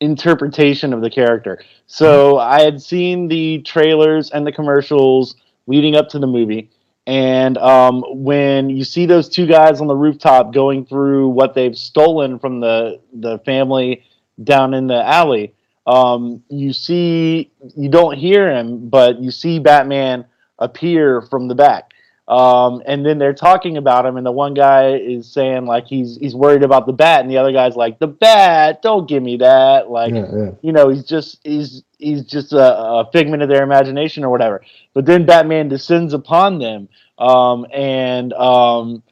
[0.00, 1.62] interpretation of the character.
[1.86, 2.50] So mm-hmm.
[2.50, 6.70] I had seen the trailers and the commercials leading up to the movie.
[7.06, 11.76] And um, when you see those two guys on the rooftop going through what they've
[11.76, 14.04] stolen from the, the family
[14.42, 15.54] down in the alley.
[15.86, 20.24] Um, you see, you don't hear him, but you see Batman
[20.58, 21.92] appear from the back.
[22.28, 26.16] Um, and then they're talking about him, and the one guy is saying like he's
[26.16, 29.36] he's worried about the bat, and the other guy's like the bat, don't give me
[29.38, 29.90] that.
[29.90, 30.50] Like yeah, yeah.
[30.62, 34.62] you know, he's just he's he's just a, a, figment of their imagination or whatever.
[34.94, 39.02] But then Batman descends upon them, um, and um,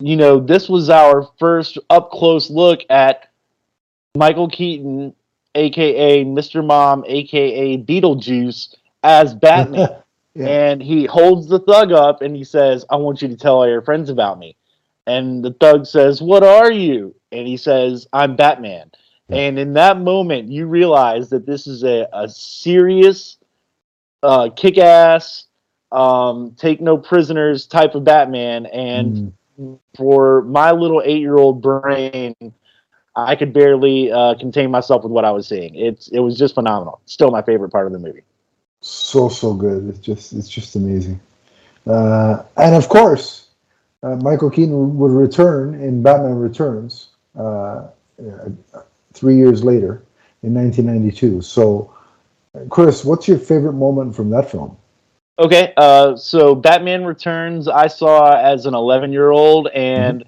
[0.00, 3.30] you know, this was our first up close look at
[4.16, 5.14] Michael Keaton,
[5.58, 6.64] aka Mr.
[6.64, 9.88] Mom, aka Beetlejuice, as Batman.
[10.34, 10.46] yeah.
[10.46, 13.68] And he holds the thug up and he says, I want you to tell all
[13.68, 14.56] your friends about me.
[15.06, 17.14] And the thug says, What are you?
[17.32, 18.90] And he says, I'm Batman.
[19.30, 23.36] And in that moment, you realize that this is a, a serious,
[24.22, 25.44] uh, kick ass,
[25.92, 28.64] um, take no prisoners type of Batman.
[28.66, 29.78] And mm.
[29.94, 32.34] for my little eight year old brain,
[33.26, 35.74] I could barely uh, contain myself with what I was seeing.
[35.74, 37.00] It's it was just phenomenal.
[37.06, 38.22] Still my favorite part of the movie.
[38.80, 39.88] So so good.
[39.88, 41.20] It's just it's just amazing.
[41.86, 43.48] Uh, and of course,
[44.02, 47.88] uh, Michael Keaton would return in Batman Returns uh,
[49.14, 50.04] three years later
[50.42, 51.42] in 1992.
[51.42, 51.92] So,
[52.68, 54.76] Chris, what's your favorite moment from that film?
[55.40, 60.24] Okay, uh, so Batman Returns I saw as an 11 year old, and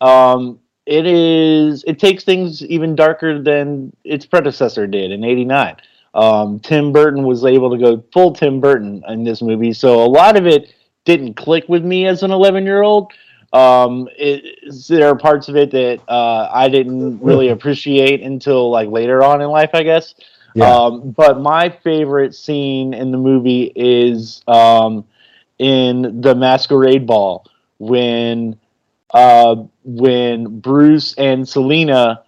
[0.00, 0.06] mm-hmm.
[0.06, 5.76] um, it is it takes things even darker than its predecessor did in 89
[6.14, 10.10] um, tim burton was able to go full tim burton in this movie so a
[10.10, 10.74] lot of it
[11.04, 13.12] didn't click with me as an 11 year old
[13.52, 18.88] um, it, there are parts of it that uh, i didn't really appreciate until like
[18.88, 20.14] later on in life i guess.
[20.54, 20.68] Yeah.
[20.68, 25.04] Um, but my favorite scene in the movie is um,
[25.58, 27.46] in the masquerade ball
[27.78, 28.58] when
[29.12, 32.22] uh, when Bruce and Selina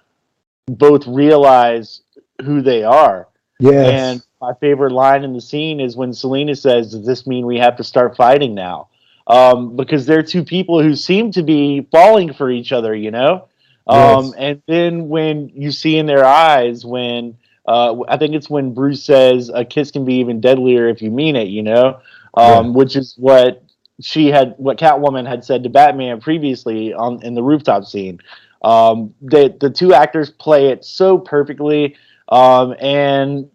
[0.66, 2.02] both realize
[2.44, 3.28] who they are.
[3.58, 3.92] Yes.
[3.92, 7.58] And my favorite line in the scene is when Selina says, Does this mean we
[7.58, 8.88] have to start fighting now?
[9.28, 13.48] Um, because they're two people who seem to be falling for each other, you know?
[13.86, 14.34] Um, yes.
[14.36, 19.04] And then when you see in their eyes, when uh, I think it's when Bruce
[19.04, 22.00] says, A kiss can be even deadlier if you mean it, you know?
[22.34, 22.72] Um, yeah.
[22.72, 23.62] Which is what
[24.00, 28.20] she had what Catwoman had said to Batman previously on in the rooftop scene.
[28.62, 31.96] Um, the the two actors play it so perfectly,
[32.28, 33.50] um, and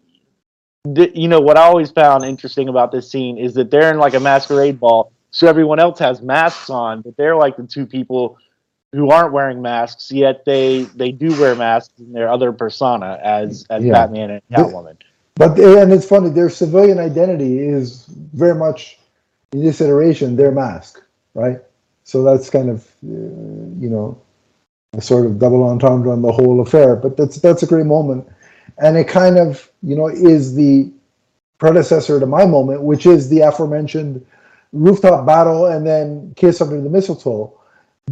[0.94, 3.98] th- you know what I always found interesting about this scene is that they're in
[3.98, 7.86] like a masquerade ball, so everyone else has masks on, but they're like the two
[7.86, 8.38] people
[8.92, 13.66] who aren't wearing masks yet they they do wear masks in their other persona as
[13.70, 13.92] as Yeah.
[13.92, 14.96] Batman and Catwoman.
[15.34, 18.97] But and it's funny, their civilian identity is very much
[19.52, 21.02] in this iteration their mask,
[21.34, 21.60] right?
[22.04, 24.20] So that's kind of uh, you know
[24.94, 26.96] a sort of double entendre on the whole affair.
[26.96, 28.26] But that's that's a great moment,
[28.78, 30.92] and it kind of you know is the
[31.58, 34.24] predecessor to my moment, which is the aforementioned
[34.72, 37.58] rooftop battle and then kiss under the mistletoe,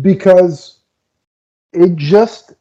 [0.01, 0.81] because
[1.73, 2.55] it just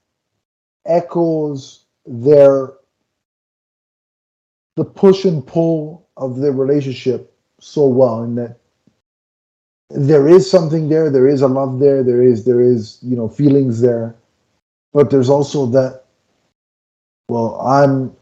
[0.86, 2.74] echoes their
[4.76, 8.58] the push and pull of their relationship so well in that
[9.90, 13.28] there is something there there is a love there there is there is you know
[13.28, 14.16] feelings there.
[14.94, 16.04] But there's also that
[17.28, 18.16] well i'm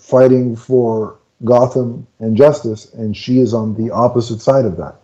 [0.00, 4.96] fighting for gotham and justice and she is on the opposite side of that.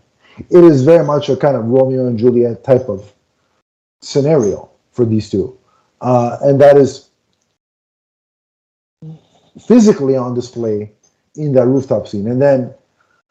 [0.51, 3.13] It is very much a kind of romeo and juliet type of
[4.03, 5.57] scenario for these two.
[6.01, 7.09] Uh, and that is
[9.67, 10.93] physically on display
[11.37, 12.27] in that rooftop scene.
[12.27, 12.75] And then,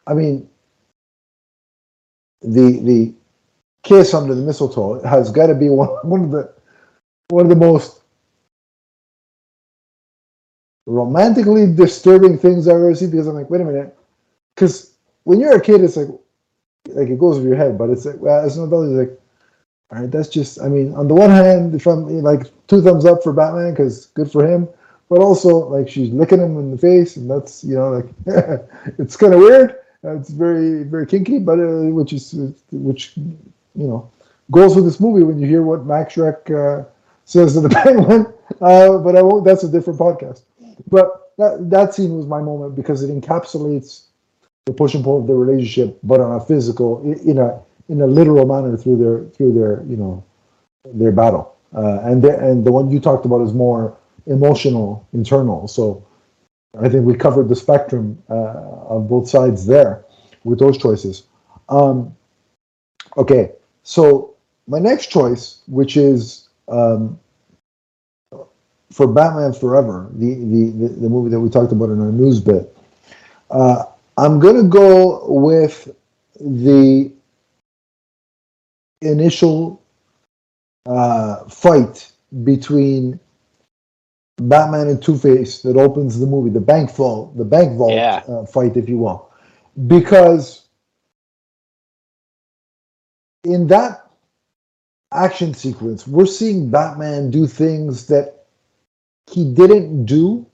[0.07, 0.49] I mean,
[2.43, 3.13] the the
[3.83, 6.53] kiss under the mistletoe has got to be one, one of the
[7.29, 8.01] one of the most
[10.85, 13.97] romantically disturbing things I've ever seen because I'm like, wait a minute,
[14.55, 16.09] because when you're a kid, it's like
[16.89, 19.19] like it goes over your head, but it's like well, as an adult, it's like.
[19.91, 20.59] All right, that's just.
[20.59, 24.07] I mean, on the one hand, if I'm like two thumbs up for Batman because
[24.07, 24.67] good for him,
[25.09, 28.09] but also like she's licking him in the face, and that's you know like
[28.97, 29.75] it's kind of weird.
[30.03, 32.33] Uh, it's very very kinky, but uh, which is
[32.71, 34.09] which you know
[34.51, 36.85] goes with this movie when you hear what Max Shreck uh,
[37.25, 38.27] says to the Penguin.
[38.61, 39.45] Uh, but I won't.
[39.45, 40.41] That's a different podcast.
[40.89, 44.07] But that that scene was my moment because it encapsulates
[44.65, 48.07] the push and pull of the relationship, but on a physical, in a in a
[48.07, 50.23] literal manner through their through their you know
[50.85, 51.55] their battle.
[51.75, 55.67] Uh, and the, and the one you talked about is more emotional, internal.
[55.67, 56.05] So
[56.79, 60.05] I think we covered the spectrum uh, both sides there
[60.43, 61.23] with those choices.
[61.69, 62.15] Um,
[63.17, 63.51] okay,
[63.83, 64.35] so
[64.67, 67.19] my next choice, which is um,
[68.91, 72.39] for Batman Forever, the, the, the, the movie that we talked about in our news
[72.39, 72.75] bit,
[73.51, 73.85] uh,
[74.17, 75.95] I'm going to go with
[76.39, 77.11] the
[79.01, 79.81] initial
[80.85, 82.11] uh, fight
[82.43, 83.19] between
[84.37, 88.23] Batman and Two Face that opens the movie, the bank vault, the bank vault Yeah.
[88.27, 89.29] uh, fight, if you will,
[89.87, 90.67] because
[93.43, 94.09] in that
[95.11, 98.45] action sequence, we're seeing Batman do things that
[99.31, 100.45] he didn't do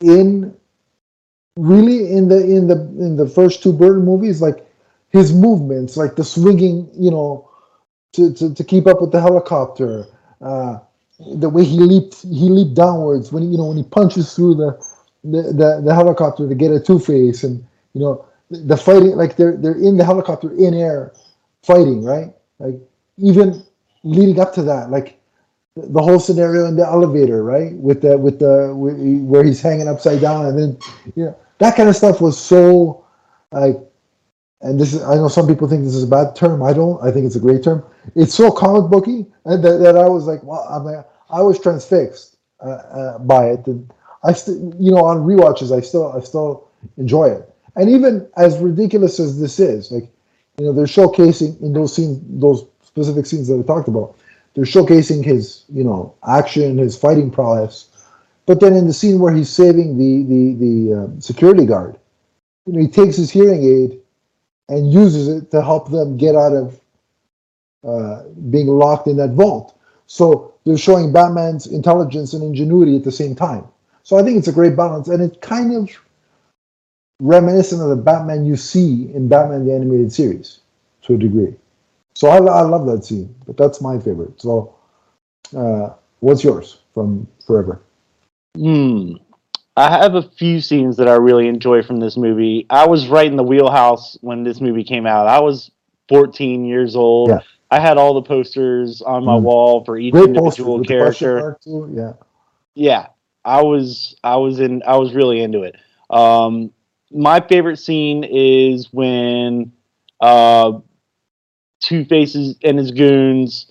[0.00, 0.54] in
[1.56, 4.64] really in the in the in the first two Burton movies, like
[5.10, 7.48] his movements, like the swinging, you know,
[8.12, 10.06] to, to, to keep up with the helicopter,
[10.40, 10.78] uh,
[11.18, 14.72] the way he leaped he leaped downwards when you know when he punches through the
[15.24, 19.36] the, the, the helicopter to get a Two Face, and you know the, fighting like
[19.36, 21.12] they're they're in the helicopter in air
[21.62, 22.32] fighting, right?
[22.58, 22.76] Like
[23.18, 23.64] even
[24.04, 25.18] leading up to that, like
[25.74, 27.72] the the whole scenario in the elevator, right?
[27.74, 30.78] With the with the where he's hanging upside down, and then
[31.16, 33.04] you know that kind of stuff was so
[33.52, 33.76] like.
[34.62, 36.62] And this is, I know some people think this is a bad term.
[36.62, 37.02] I don't.
[37.02, 37.84] I think it's a great term.
[38.14, 41.60] It's so comic booky and that, that I was like, well, I'm like, I was
[41.60, 43.66] transfixed uh, uh, by it.
[43.66, 43.90] And
[44.24, 47.54] I still, you know, on rewatches, I still, I still enjoy it.
[47.76, 50.08] And even as ridiculous as this is, like,
[50.58, 54.16] you know, they're showcasing in those scenes, those specific scenes that I talked about,
[54.54, 57.90] they're showcasing his, you know, action, his fighting prowess.
[58.46, 61.98] But then in the scene where he's saving the the the um, security guard,
[62.64, 64.00] you know, he takes his hearing aid
[64.68, 66.80] and uses it to help them get out of
[67.86, 69.78] uh, being locked in that vault.
[70.06, 73.64] So they're showing Batman's intelligence and ingenuity at the same time.
[74.02, 75.90] So I think it's a great balance, and it's kind of
[77.20, 80.60] reminiscent of the Batman you see in Batman the Animated Series
[81.02, 81.54] to a degree.
[82.14, 84.40] So I, I love that scene, but that's my favorite.
[84.40, 84.74] So
[85.56, 87.80] uh, what's yours from Forever?
[88.56, 89.14] Hmm.
[89.76, 92.66] I have a few scenes that I really enjoy from this movie.
[92.70, 95.26] I was right in the wheelhouse when this movie came out.
[95.26, 95.70] I was
[96.08, 97.28] 14 years old.
[97.30, 97.40] Yeah.
[97.70, 99.42] I had all the posters on my Mm.
[99.42, 101.88] wall for each Great individual with the question character.
[101.92, 102.12] Yeah.
[102.74, 103.06] yeah
[103.44, 105.74] i was i was in i was really into it
[106.10, 106.72] um
[107.10, 109.72] my favorite scene is when
[110.20, 110.78] uh
[111.80, 113.66] two faces and his goons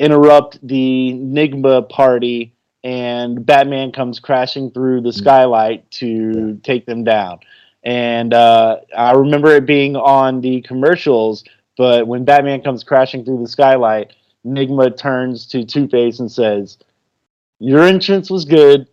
[0.00, 2.54] interrupt the Nygma party
[2.84, 7.38] and batman comes crashing through the skylight to take them down
[7.84, 11.44] and uh i remember it being on the commercials
[11.76, 14.12] but when batman comes crashing through the skylight
[14.44, 16.78] Enigma turns to Two Face and says,
[17.58, 18.86] "Your entrance was good,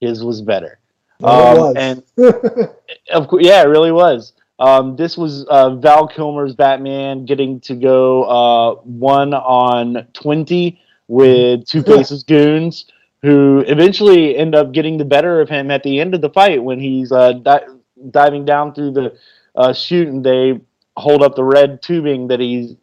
[0.00, 0.78] his was better."
[1.22, 2.68] Oh, Um, it and was.
[3.12, 4.32] of course, yeah, it really was.
[4.58, 11.66] Um, this was uh, Val Kilmer's Batman getting to go uh, one on twenty with
[11.68, 12.86] Two Face's goons,
[13.24, 16.62] who eventually end up getting the better of him at the end of the fight
[16.62, 17.64] when he's uh, di-
[18.10, 19.16] diving down through the
[19.56, 20.60] uh, chute and they
[20.98, 22.76] hold up the red tubing that he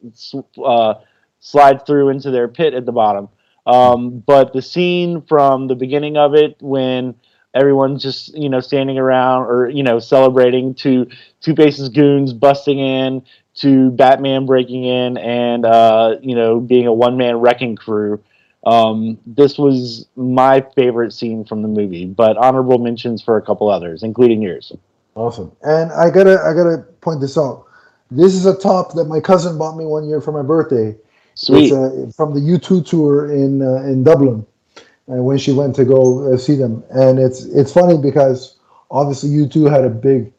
[0.66, 0.96] uh,
[1.40, 3.30] slides through into their pit at the bottom.
[3.68, 7.14] Um, but the scene from the beginning of it when
[7.54, 11.08] everyone's just you know standing around or you know celebrating to
[11.42, 13.24] Two Face's goons busting in
[13.58, 18.24] to Batman breaking in and uh, you know being a one man wrecking crew.
[18.64, 23.70] Um, this was my favorite scene from the movie, but honorable mentions for a couple
[23.70, 24.72] others, including yours.
[25.16, 25.52] Awesome.
[25.64, 27.66] And I gotta I gotta point this out.
[28.12, 30.96] This is a top that my cousin bought me one year for my birthday.
[31.34, 31.66] Sweet.
[31.66, 34.46] It's uh, from the U2 tour in uh, in Dublin,
[34.78, 36.84] uh, when she went to go uh, see them.
[36.92, 38.58] And it's it's funny because
[38.92, 40.32] obviously U2 had a big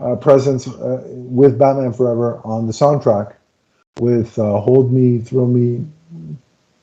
[0.00, 3.34] uh, presence uh, with Batman Forever on the soundtrack,
[3.98, 5.86] with uh, "Hold Me, Throw Me,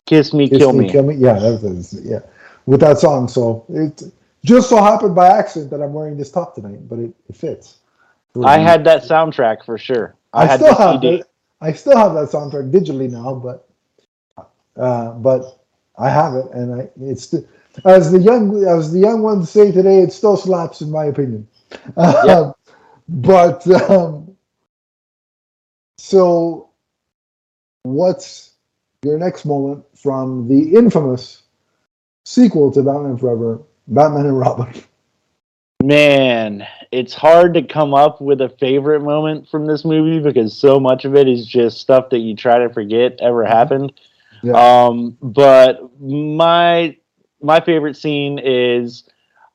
[0.06, 0.92] Kiss me, Kiss kill Me, me.
[0.92, 2.20] Kill Me." Yeah, that was yeah,
[2.66, 3.28] with that song.
[3.28, 4.04] So it
[4.44, 7.80] just so happened by accident that I'm wearing this top tonight, but it, it fits.
[8.44, 10.16] I had that soundtrack for sure.
[10.34, 11.16] I, I, still have CD.
[11.16, 11.28] it.
[11.62, 13.70] I still have that soundtrack digitally now, but
[14.76, 15.64] uh, but
[15.98, 17.34] I have it, and I it's
[17.86, 21.48] as the young as the young ones say today, it still slaps in my opinion.
[21.98, 22.54] Um,
[23.10, 24.36] but um,
[25.98, 26.70] so,
[27.84, 28.55] what's
[29.06, 31.44] your next moment from the infamous
[32.26, 34.74] sequel to Batman Forever, Batman and Robin?
[35.84, 40.80] Man, it's hard to come up with a favorite moment from this movie because so
[40.80, 43.94] much of it is just stuff that you try to forget ever happened.
[44.42, 44.54] Yeah.
[44.54, 46.98] Um, but my
[47.42, 49.04] my favorite scene is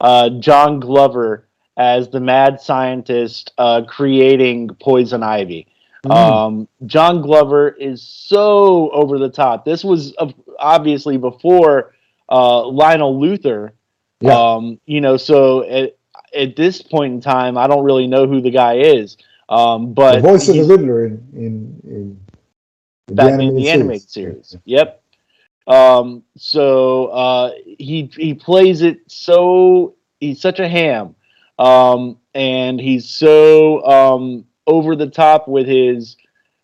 [0.00, 5.66] uh, John Glover as the mad scientist uh, creating poison ivy.
[6.04, 6.10] Mm.
[6.10, 9.64] Um, John Glover is so over the top.
[9.64, 11.94] This was uh, obviously before
[12.28, 13.72] uh, Lionel Luthor.
[14.20, 14.32] Yeah.
[14.32, 15.96] Um, you know, so at,
[16.34, 19.16] at this point in time, I don't really know who the guy is.
[19.48, 22.20] Um, but the voice of the Riddler in in, in,
[23.08, 24.56] in Batman the animated series.
[24.64, 25.02] Yep.
[25.66, 31.14] Um, so uh, he he plays it so he's such a ham,
[31.58, 36.16] um, and he's so um, over the top with his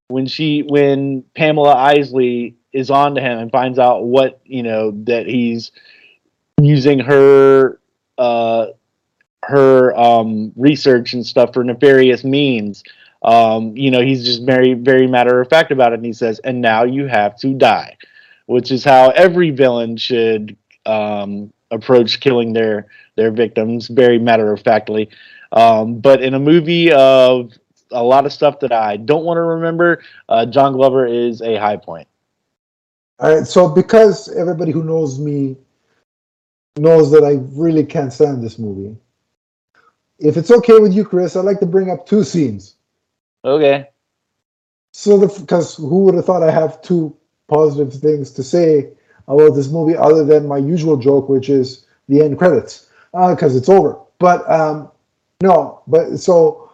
[0.08, 4.92] when she when Pamela Isley is on to him and finds out what you know
[5.04, 5.72] that he's
[6.60, 7.80] using her
[8.18, 8.66] uh,
[9.44, 12.82] her um, research and stuff for nefarious means.
[13.22, 16.38] Um, you know, he's just very very matter of fact about it, and he says,
[16.40, 17.96] "And now you have to die,"
[18.46, 22.86] which is how every villain should um, approach killing their
[23.16, 25.08] their victims, very matter of factly.
[25.52, 27.52] Um, but in a movie of
[27.90, 31.56] a lot of stuff that I don't want to remember, uh, John Glover is a
[31.56, 32.08] high point.
[33.18, 35.56] All right, so because everybody who knows me
[36.76, 38.96] knows that I really can't stand this movie.
[40.18, 42.76] If it's okay with you, Chris, I'd like to bring up two scenes.
[43.44, 43.88] Okay.
[44.92, 47.16] So, because who would have thought I have two
[47.48, 48.90] positive things to say
[49.28, 53.68] about this movie other than my usual joke, which is the end credits, because it's
[53.68, 53.98] over.
[54.18, 54.90] But um,
[55.42, 56.65] no, but so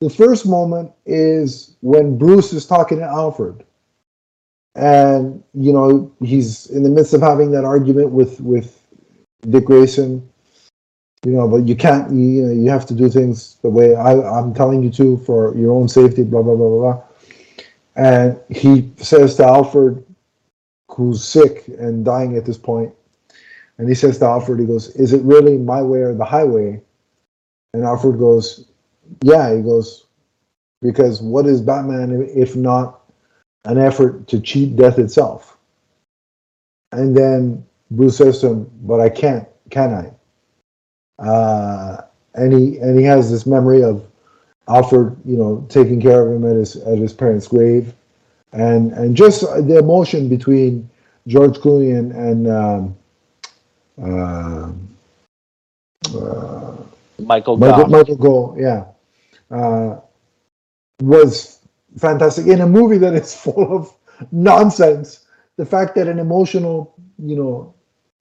[0.00, 3.64] the first moment is when Bruce is talking to Alfred,
[4.74, 8.82] and you know he's in the midst of having that argument with with
[9.48, 10.26] Dick Grayson.
[11.24, 12.10] You know, but you can't.
[12.10, 15.54] You, know, you have to do things the way I, I'm telling you to for
[15.54, 16.24] your own safety.
[16.24, 17.02] Blah blah blah blah blah.
[17.96, 20.02] And he says to Alfred,
[20.88, 22.94] who's sick and dying at this point,
[23.76, 26.80] and he says to Alfred, he goes, "Is it really my way or the highway?"
[27.74, 28.69] And Alfred goes,
[29.22, 30.06] "Yeah." He goes,
[30.82, 33.00] "Because what is Batman if not
[33.64, 35.56] an effort to cheat death itself?"
[36.92, 42.02] And then Bruce says to him, "But I can't, can I?" Uh,
[42.34, 44.06] and he and he has this memory of
[44.68, 47.92] Alfred, you know, taking care of him at his at his parents' grave,
[48.52, 50.88] and and just the emotion between
[51.26, 52.96] George Clooney and and um,
[54.00, 54.70] uh,
[56.16, 56.76] uh,
[57.18, 57.90] Michael Michael, Gough.
[57.90, 58.84] Michael Gough, yeah,
[59.50, 60.00] uh,
[61.00, 61.60] was
[61.98, 63.92] fantastic in a movie that is full of
[64.32, 65.26] nonsense.
[65.56, 67.74] The fact that an emotional, you know,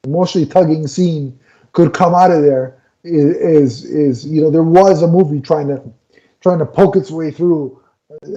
[0.04, 1.40] emotionally tugging scene
[1.72, 5.68] could come out of there is, is, is you know, there was a movie trying
[5.68, 5.82] to
[6.42, 7.82] trying to poke its way through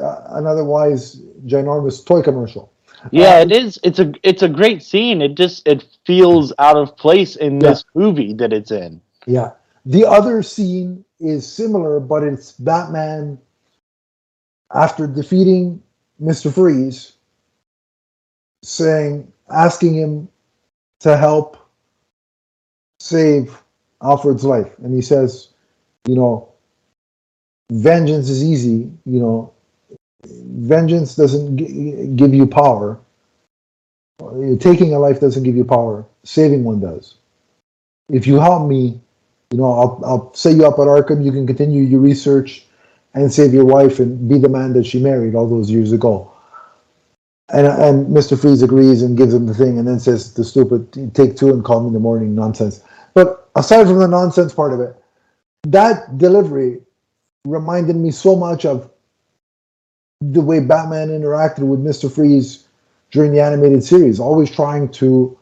[0.01, 2.73] uh, an otherwise ginormous toy commercial.
[3.11, 3.81] Yeah, Uh, it is.
[3.83, 5.23] It's a it's a great scene.
[5.23, 9.01] It just it feels out of place in this movie that it's in.
[9.27, 9.53] Yeah.
[9.85, 13.39] The other scene is similar, but it's Batman
[14.75, 15.83] after defeating
[16.23, 16.53] Mr.
[16.53, 17.13] Freeze
[18.65, 20.29] saying asking him
[21.01, 21.57] to help
[23.01, 23.61] save
[24.03, 24.73] Alfred's life.
[24.79, 25.49] And he says,
[26.07, 26.49] you know,
[27.73, 29.53] vengeance is easy, you know,
[30.25, 33.01] vengeance doesn't g- give you power.
[34.61, 36.07] Taking a life doesn't give you power.
[36.25, 37.17] Saving one does.
[38.09, 39.01] If you help me,
[39.53, 41.23] you know, I'll, I'll set you up at Arkham.
[41.23, 42.65] You can continue your research
[43.13, 46.33] and save your wife and be the man that she married all those years ago.
[47.51, 48.41] And, and Mr.
[48.41, 51.63] Freeze agrees and gives him the thing and then says the stupid take two and
[51.63, 52.83] call me in the morning nonsense.
[53.13, 54.97] But aside from the nonsense part of it,
[55.65, 56.81] that delivery
[57.45, 58.91] reminded me so much of
[60.23, 62.11] the way Batman interacted with Mr.
[62.11, 62.67] Freeze
[63.11, 65.39] during the animated series, always trying to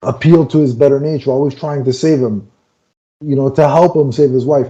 [0.00, 2.50] appeal to his better nature, always trying to save him,
[3.22, 4.68] you know, to help him save his wife.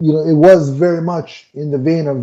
[0.00, 2.16] You know, it was very much in the vein of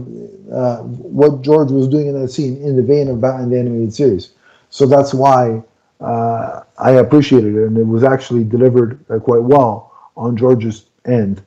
[0.53, 3.93] uh, what George was doing in that scene, in the vein of Batman the animated
[3.93, 4.31] series.
[4.69, 5.63] So that's why
[5.99, 11.41] uh, I appreciated it, and it was actually delivered uh, quite well on George's end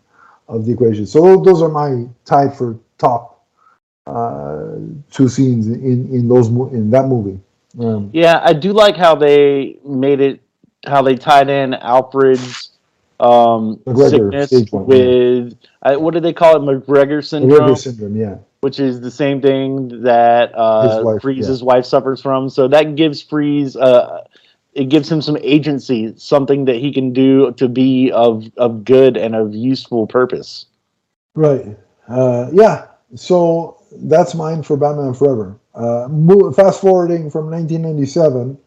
[0.49, 1.07] of the equation.
[1.07, 3.45] So those are my tied for top
[4.07, 4.77] uh,
[5.11, 7.41] two scenes in in those in that movie.
[7.79, 10.41] Um, Yeah, I do like how they made it,
[10.87, 12.71] how they tied in Alfred's
[13.21, 18.17] um, MacGregor, sickness one, with uh, what do they call it, MacGregor syndrome, River syndrome,
[18.17, 22.49] yeah, which is the same thing that uh, wife, Freeze's wife suffers from.
[22.49, 24.25] So that gives Freeze, uh,
[24.75, 29.17] it gives him some agency, something that he can do to be of of good
[29.17, 30.67] and of useful purpose.
[31.35, 31.77] right,
[32.09, 32.89] uh, yeah.
[33.15, 35.59] So that's mine for Batman Forever.
[35.75, 36.09] Uh,
[36.53, 38.59] fast forwarding from 1997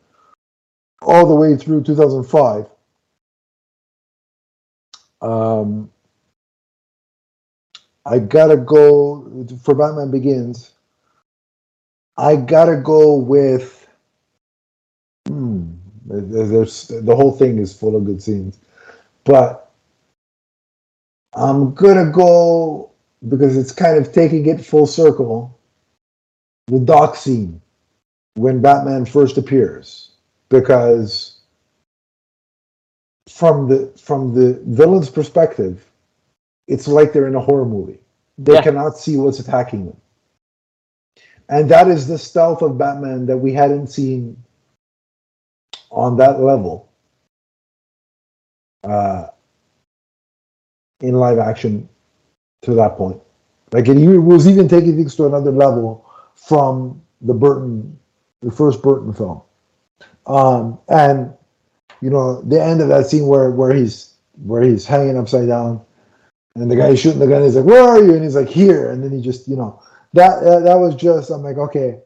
[1.02, 2.68] all the way through 2005.
[5.22, 5.92] Um,
[8.06, 10.72] I gotta go for Batman Begins.
[12.18, 13.88] I gotta go with.
[15.28, 15.74] Hmm,
[16.06, 18.60] there's the whole thing is full of good scenes,
[19.24, 19.72] but
[21.34, 22.92] I'm gonna go
[23.28, 25.58] because it's kind of taking it full circle.
[26.68, 27.62] The dock scene
[28.36, 30.12] when Batman first appears,
[30.50, 31.39] because
[33.28, 35.86] from the from the villain's perspective,
[36.68, 38.00] it's like they're in a horror movie.
[38.38, 38.62] They Yeah.
[38.62, 39.98] cannot see what's attacking them.
[41.50, 44.38] And that is the stealth of Batman that we hadn't seen
[45.92, 46.90] on that level
[48.84, 49.28] uh,
[51.02, 51.90] in live action
[52.62, 53.22] to that point.
[53.72, 56.06] Like it was even taking things to another level
[56.36, 57.98] from the Burton,
[58.42, 59.42] the first Burton film.
[60.26, 61.34] Um, and
[62.02, 65.82] you know, the end of that scene where where he's where he's hanging upside down,
[66.56, 68.92] and the guy shooting the gun is like, "Where are you?" And he's like, "Here."
[68.92, 69.82] And then he just, you know,
[70.14, 71.30] that that, that was just.
[71.30, 72.00] I'm like, okay,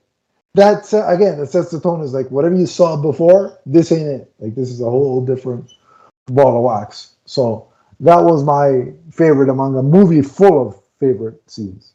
[0.54, 2.02] that's uh, again that sets the tone.
[2.02, 4.34] Is like whatever you saw before, this ain't it.
[4.40, 5.72] Like this is a whole different
[6.28, 7.16] ball of wax.
[7.26, 11.94] So that was my favorite among a movie full of favorite scenes.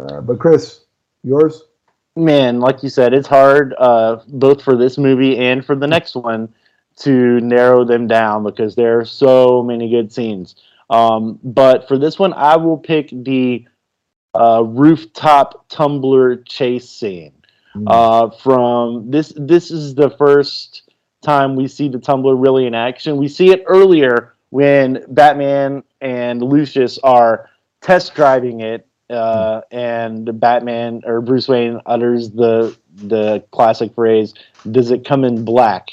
[0.00, 0.84] Uh, but Chris,
[1.24, 1.64] yours?
[2.16, 6.14] Man, like you said, it's hard uh, both for this movie and for the next
[6.14, 6.52] one
[7.00, 10.56] to narrow them down because there are so many good scenes.
[10.90, 13.66] Um, but for this one, I will pick the
[14.34, 17.32] uh, rooftop tumbler chase scene.
[17.86, 20.90] Uh, from this, this is the first
[21.22, 23.16] time we see the tumbler really in action.
[23.16, 27.48] We see it earlier when Batman and Lucius are
[27.80, 34.34] test driving it uh, and Batman or Bruce Wayne utters the the classic phrase,
[34.70, 35.88] "Does it come in black?"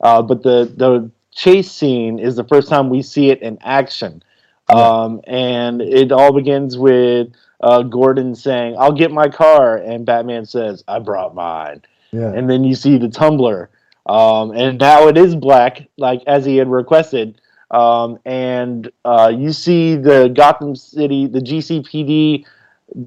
[0.00, 4.22] Uh, but the the chase scene is the first time we see it in action,
[4.68, 7.28] um, and it all begins with
[7.60, 11.82] uh, Gordon saying, "I'll get my car," and Batman says, "I brought mine."
[12.12, 12.32] Yeah.
[12.32, 13.70] And then you see the tumbler,
[14.06, 17.40] um, and now it is black, like as he had requested.
[17.70, 22.44] Um, and uh, you see the Gotham City, the GCPD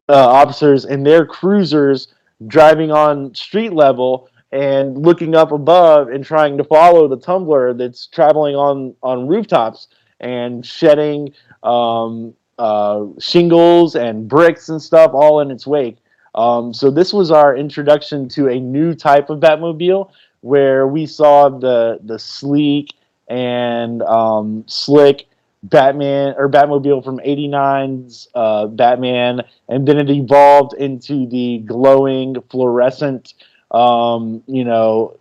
[0.10, 2.08] uh, officers and their cruisers
[2.48, 8.06] driving on street level and looking up above and trying to follow the tumbler that's
[8.06, 9.88] traveling on on rooftops
[10.20, 11.34] and shedding
[11.64, 15.98] um, uh, shingles and bricks and stuff all in its wake.
[16.36, 21.50] Um, so this was our introduction to a new type of Batmobile where we saw
[21.50, 22.94] the the sleek
[23.28, 25.26] and um, slick
[25.64, 33.34] Batman or Batmobile from 89's uh, Batman, and then it evolved into the glowing fluorescent
[33.74, 35.18] um, you know,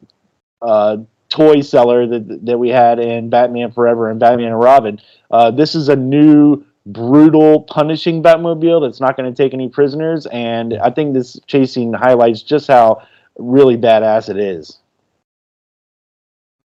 [0.60, 0.98] uh,
[1.28, 5.00] toy seller that that we had in Batman Forever and Batman and Robin.
[5.30, 10.26] Uh, this is a new brutal, punishing Batmobile that's not going to take any prisoners,
[10.26, 13.02] and I think this chasing highlights just how
[13.38, 14.78] really badass it is.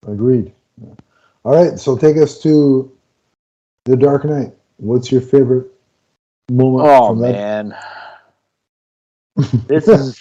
[0.05, 0.53] Agreed.
[1.43, 2.91] All right, so take us to
[3.85, 4.53] the Dark Knight.
[4.77, 5.71] What's your favorite
[6.51, 7.75] moment Oh man,
[9.67, 10.19] this is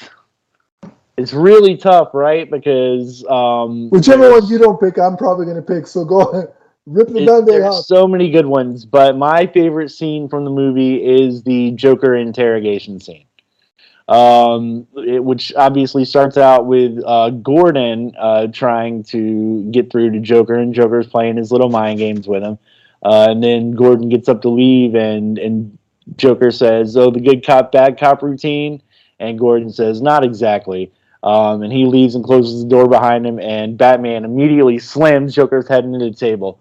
[1.16, 2.50] it's really tough, right?
[2.50, 5.86] Because um, Whichever one you don't pick, I'm probably going to pick.
[5.86, 6.52] So go ahead,
[6.86, 7.84] rip the It- band-aid there's off.
[7.84, 13.00] so many good ones, but my favorite scene from the movie is the Joker interrogation
[13.00, 13.24] scene,
[14.08, 20.20] um, it, which obviously starts out with uh, Gordon uh, trying to get through to
[20.20, 22.58] Joker, and Joker's playing his little mind games with him,
[23.04, 25.76] uh, and then Gordon gets up to leave, and and
[26.16, 28.80] Joker says, "Oh, the good cop, bad cop routine,"
[29.18, 30.92] and Gordon says, "Not exactly."
[31.26, 35.68] Um, and he leaves and closes the door behind him, and Batman immediately slams Joker's
[35.68, 36.60] head into the table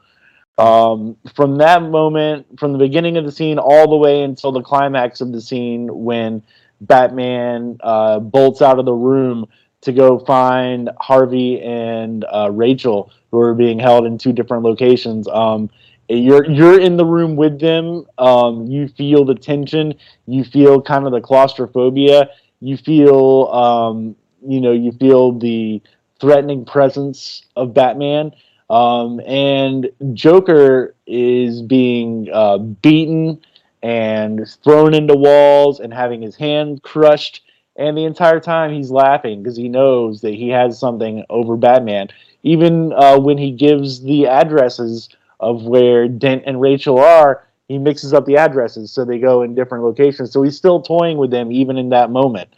[0.58, 4.62] um, from that moment, from the beginning of the scene all the way until the
[4.62, 6.42] climax of the scene when
[6.82, 9.48] Batman uh, bolts out of the room
[9.82, 15.28] to go find Harvey and uh, Rachel, who are being held in two different locations.
[15.28, 15.70] Um,
[16.08, 18.06] you're you're in the room with them.
[18.18, 19.96] Um, you feel the tension.
[20.28, 22.30] You feel kind of the claustrophobia.
[22.62, 24.16] You feel um,
[24.48, 25.82] you know you feel the
[26.20, 28.34] threatening presence of Batman.
[28.70, 33.42] Um, and Joker is being uh, beaten
[33.84, 37.44] and thrown into walls and having his hand crushed.
[37.78, 42.08] And the entire time he's laughing because he knows that he has something over Batman.
[42.42, 48.14] Even uh, when he gives the addresses of where Dent and Rachel are, he mixes
[48.14, 50.32] up the addresses so they go in different locations.
[50.32, 52.50] So he's still toying with them even in that moment.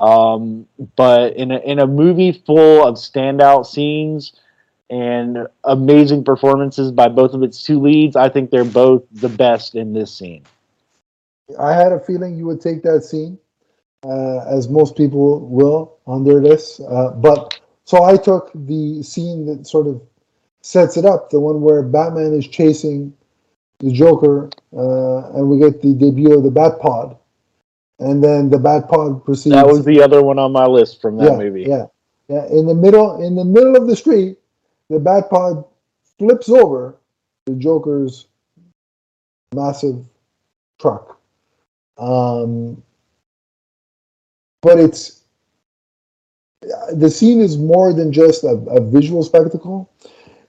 [0.00, 0.66] Um,
[0.96, 4.32] but in a, in a movie full of standout scenes,
[4.90, 8.16] and amazing performances by both of its two leads.
[8.16, 10.44] I think they're both the best in this scene.
[11.58, 13.38] I had a feeling you would take that scene,
[14.04, 16.80] uh, as most people will on their list.
[16.80, 20.02] Uh, but so I took the scene that sort of
[20.62, 23.14] sets it up, the one where Batman is chasing
[23.78, 27.16] the Joker, uh, and we get the debut of the Bat Pod,
[27.98, 29.54] and then the Bat Pod proceeds.
[29.54, 31.62] That was the other one on my list from that yeah, movie.
[31.62, 31.86] Yeah,
[32.28, 32.46] yeah.
[32.46, 34.38] In the middle, in the middle of the street,
[34.90, 35.64] the Bat Pod
[36.18, 36.96] flips over
[37.46, 38.26] the Joker's
[39.54, 40.04] massive
[40.80, 41.18] truck.
[41.98, 42.82] Um,
[44.62, 45.22] but it's
[46.92, 49.90] the scene is more than just a, a visual spectacle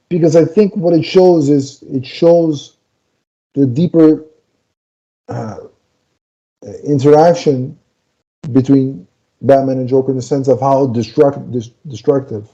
[0.10, 2.78] because I think what it shows is it shows
[3.54, 4.26] the deeper
[5.28, 5.58] uh,
[6.68, 7.78] Uh, interaction
[8.52, 9.08] between
[9.42, 12.50] Batman and Joker in the sense of how destruct, dis- destructive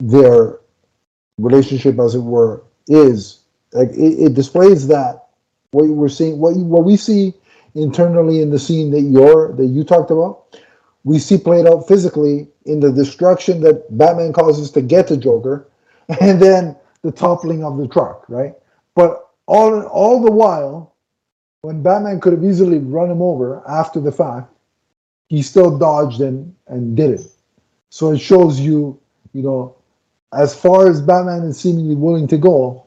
[0.00, 0.58] their
[1.38, 3.40] relationship, as it were, is.
[3.72, 5.26] Like it, it displays that
[5.70, 7.34] what we're seeing, what what we see
[7.74, 10.58] internally in the scene that you're that you talked about,
[11.04, 15.68] we see played out physically in the destruction that Batman causes to get to Joker,
[16.20, 18.54] and then the toppling of the truck, right?
[18.94, 20.93] But all all the while,
[21.64, 24.52] when Batman could have easily run him over after the fact,
[25.28, 27.26] he still dodged and and did it.
[27.88, 29.00] So it shows you,
[29.32, 29.74] you know,
[30.34, 32.84] as far as Batman is seemingly willing to go,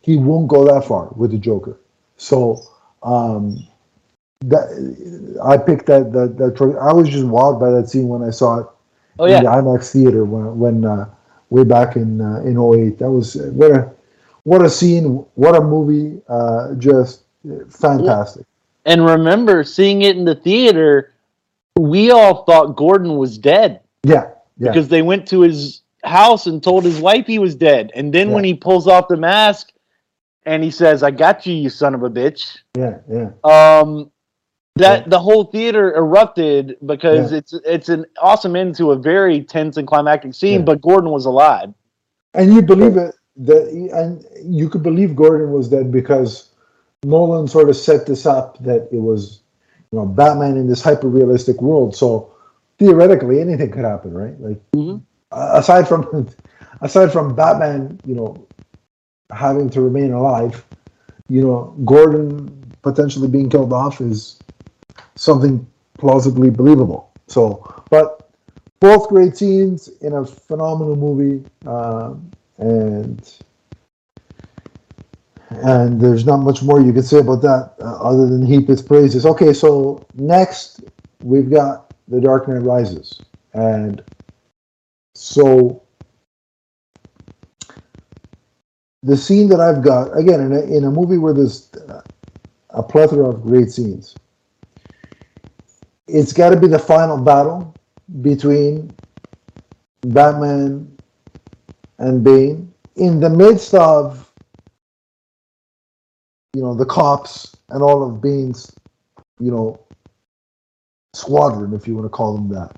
[0.00, 1.80] he won't go that far with the Joker.
[2.18, 2.60] So
[3.02, 3.66] um,
[4.40, 4.66] that
[5.42, 6.78] I picked that that that.
[6.82, 8.66] I was just wowed by that scene when I saw it
[9.18, 11.08] Oh in the IMAX theater when when uh,
[11.48, 12.98] way back in uh, in 08.
[12.98, 13.90] That was what a
[14.42, 17.22] what a scene, what a movie, uh, just
[17.70, 18.46] fantastic.
[18.84, 21.12] and remember seeing it in the theater,
[21.78, 26.62] we all thought Gordon was dead Yeah, yeah, because they went to his house and
[26.62, 27.90] told his wife he was dead.
[27.94, 29.72] And then when he pulls off the mask
[30.46, 33.30] and he says, "I got you, you son of a bitch," yeah, yeah.
[33.44, 34.10] um
[34.76, 35.08] that Yeah.
[35.08, 37.38] the whole theater erupted because Yeah.
[37.38, 40.66] it's it's an awesome end to a very tense and climactic scene Yeah.
[40.66, 41.74] but gordon was alive
[42.34, 46.50] And you believe it that and you could believe Gordon was dead because
[47.04, 49.40] Nolan sort of set this up that it was
[49.92, 51.94] you know Batman in this hyper realistic world.
[51.94, 52.34] So
[52.78, 54.38] theoretically anything could happen, right?
[54.40, 55.02] Like Mhm.
[55.32, 56.28] uh, aside from
[56.80, 58.36] aside from Batman, you know,
[59.30, 60.64] having to remain alive,
[61.28, 64.40] you know, Gordon potentially being killed off is
[65.14, 65.66] something
[65.98, 67.10] plausibly believable.
[67.26, 68.30] So, but
[68.80, 73.20] both great scenes in a phenomenal movie, um, and
[75.50, 78.82] and there's not much more you can say about that uh, other than heap its
[78.82, 79.24] praises.
[79.24, 80.84] Okay, so next
[81.22, 83.20] we've got The Dark Knight Rises,
[83.54, 84.02] and
[85.14, 85.82] So
[89.02, 91.70] the scene that I've got again in a, in a movie where there's
[92.70, 94.14] a plethora of great scenes.
[96.06, 97.74] It's got to be the final battle
[98.22, 98.94] between
[100.02, 100.96] Batman
[101.98, 104.27] and Bane in the midst of
[106.54, 108.74] you know the cops and all of Bane's
[109.38, 109.80] you know
[111.14, 112.74] squadron, if you want to call them that.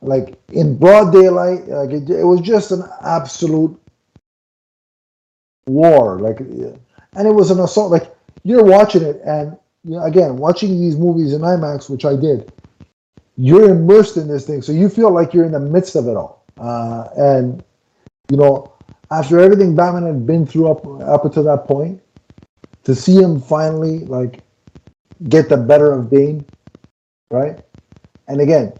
[0.00, 3.80] Like in broad daylight, like it, it was just an absolute
[5.66, 6.18] war.
[6.18, 7.90] Like, and it was an assault.
[7.90, 12.16] Like you're watching it, and you know, again, watching these movies in IMAX, which I
[12.16, 12.52] did,
[13.36, 16.16] you're immersed in this thing, so you feel like you're in the midst of it
[16.16, 16.44] all.
[16.58, 17.64] Uh, and
[18.30, 18.72] you know,
[19.12, 22.02] after everything Batman had been through up up until that point,
[22.84, 24.40] to see him finally like
[25.28, 26.44] get the better of Bane,
[27.30, 27.60] right?
[28.28, 28.72] And again,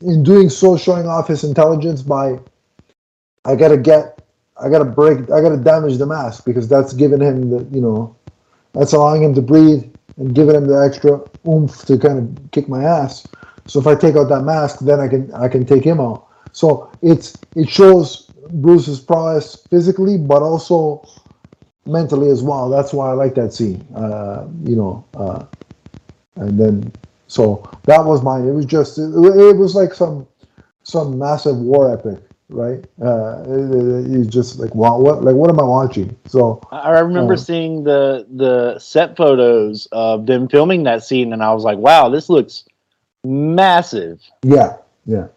[0.00, 2.38] in doing so, showing off his intelligence by,
[3.44, 4.20] I gotta get,
[4.56, 8.16] I gotta break, I gotta damage the mask because that's giving him the, you know,
[8.72, 9.84] that's allowing him to breathe
[10.16, 13.28] and giving him the extra oomph to kind of kick my ass.
[13.66, 16.26] So if I take out that mask, then I can I can take him out.
[16.52, 21.08] So it's it shows Bruce's prowess physically, but also
[21.86, 22.68] mentally as well.
[22.70, 23.86] That's why I like that scene.
[23.94, 25.44] Uh, you know, uh,
[26.36, 26.92] and then
[27.26, 28.46] so that was mine.
[28.46, 30.26] It was just it, it was like some
[30.84, 32.84] some massive war epic, right?
[33.00, 36.16] Uh, it, it's just like wow, what like what am I watching?
[36.26, 41.42] So I remember uh, seeing the the set photos of them filming that scene, and
[41.42, 42.64] I was like, wow, this looks
[43.24, 44.20] massive.
[44.42, 44.76] yeah,
[45.06, 45.28] yeah,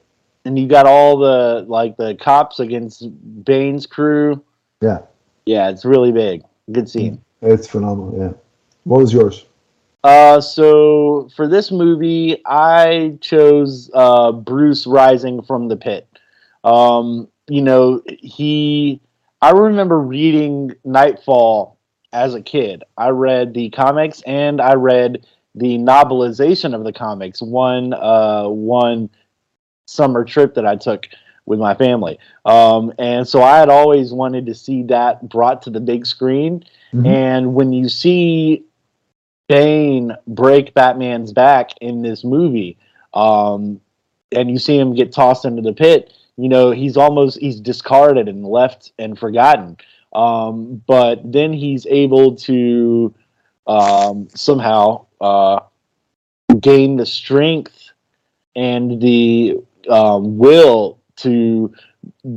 [0.43, 3.03] And you got all the like the cops against
[3.45, 4.43] Bane's crew.
[4.81, 4.99] yeah.
[5.45, 6.43] Yeah, it's really big.
[6.71, 7.21] Good scene.
[7.41, 8.17] It's phenomenal.
[8.17, 8.33] Yeah.
[8.83, 9.45] What was yours?
[10.03, 16.07] Uh, so for this movie, I chose uh, Bruce rising from the pit.
[16.63, 19.01] Um, you know, he.
[19.41, 21.77] I remember reading Knightfall
[22.13, 22.83] as a kid.
[22.97, 27.41] I read the comics and I read the novelization of the comics.
[27.41, 29.09] One, uh, one
[29.85, 31.07] summer trip that I took
[31.45, 32.17] with my family.
[32.45, 36.63] Um, and so I had always wanted to see that brought to the big screen.
[36.93, 37.07] Mhm.
[37.07, 38.63] And when you see
[39.47, 42.77] Bane break Batman's back in this movie,
[43.13, 43.79] um,
[44.31, 48.27] and you see him get tossed into the pit, you know, he's almost he's discarded
[48.27, 49.77] and left and forgotten.
[50.13, 53.13] Um, but then he's able to
[53.67, 55.59] um, somehow uh,
[56.59, 57.91] gain the strength
[58.55, 59.57] and the
[59.89, 61.74] um, will to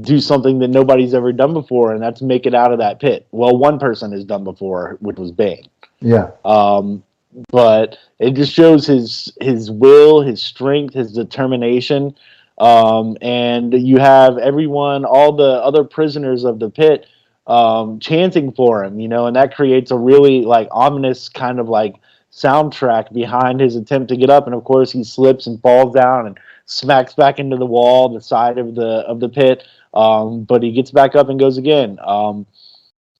[0.01, 3.27] do something that nobody's ever done before, and that's make it out of that pit.
[3.33, 5.69] Well, one person has done before, which was Bane.
[6.01, 6.31] Yeah.
[6.45, 7.03] Um,
[7.51, 12.15] but it just shows his his will, his strength, his determination.
[12.59, 17.07] Um, and you have everyone, all the other prisoners of the pit,
[17.47, 18.99] um, chanting for him.
[19.01, 21.97] You know, and that creates a really like ominous kind of like
[22.43, 24.47] soundtrack behind his attempt to get up.
[24.47, 28.21] And of course, he slips and falls down and smacks back into the wall, the
[28.21, 29.65] side of the of the pit.
[29.95, 31.99] Um, but he gets back up and goes again.
[32.05, 32.47] Um,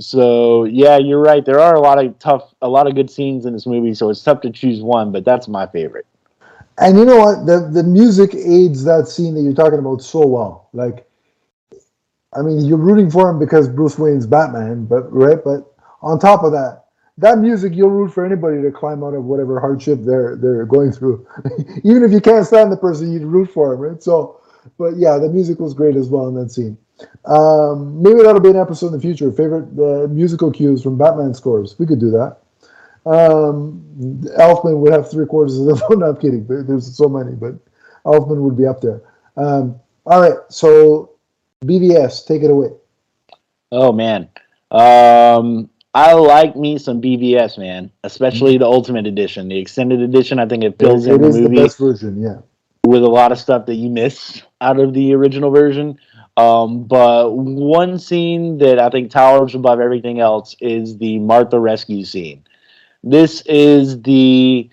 [0.01, 1.45] so yeah, you're right.
[1.45, 3.95] There are a lot of tough, a lot of good scenes in this movie.
[3.95, 6.07] So it's tough to choose one, but that's my favorite.
[6.79, 7.47] And you know what?
[7.47, 10.69] The the music aids that scene that you're talking about so well.
[10.73, 11.09] Like,
[12.35, 15.43] I mean, you're rooting for him because Bruce Wayne's Batman, but right.
[15.43, 15.67] But
[16.03, 16.85] on top of that,
[17.19, 20.93] that music, you'll root for anybody to climb out of whatever hardship they're they're going
[20.93, 21.27] through.
[21.85, 24.03] Even if you can't stand the person, you'd root for him, right?
[24.03, 24.41] So,
[24.79, 26.79] but yeah, the music was great as well in that scene.
[27.27, 29.31] Um, maybe that'll be an episode in the future.
[29.31, 31.79] Favorite uh, musical cues from Batman scores.
[31.79, 32.39] We could do that.
[33.07, 33.83] Um,
[34.39, 35.79] Elfman would have three quarters of them.
[36.01, 36.47] no, I'm kidding.
[36.47, 37.55] There- There's so many, but
[38.05, 39.01] Elfman would be up there.
[39.37, 41.11] Um, all right, so
[41.65, 42.71] BVS, take it away.
[43.71, 44.29] Oh man,
[44.71, 47.91] um, I like me some BVS, man.
[48.05, 50.39] Especially the Ultimate Edition, the extended edition.
[50.39, 52.39] I think it fills it in the is the best version, yeah.
[52.85, 55.99] with a lot of stuff that you miss out of the original version.
[56.37, 62.05] Um, but one scene that I think towers above everything else is the Martha rescue
[62.05, 62.45] scene.
[63.03, 64.71] This is the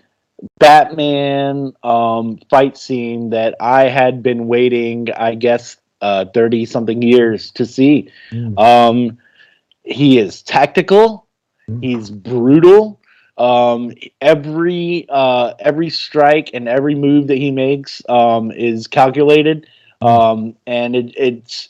[0.60, 7.66] Batman um, fight scene that I had been waiting, I guess, thirty something years to
[7.66, 8.12] see.
[8.32, 8.60] Mm.
[8.60, 9.18] Um,
[9.86, 11.28] he is tactical.
[11.70, 11.84] Mhm.
[11.84, 13.00] He's brutal.
[13.38, 19.68] Um, every uh, every strike and every move that he makes um, is calculated.
[20.02, 21.70] Um, and it, it's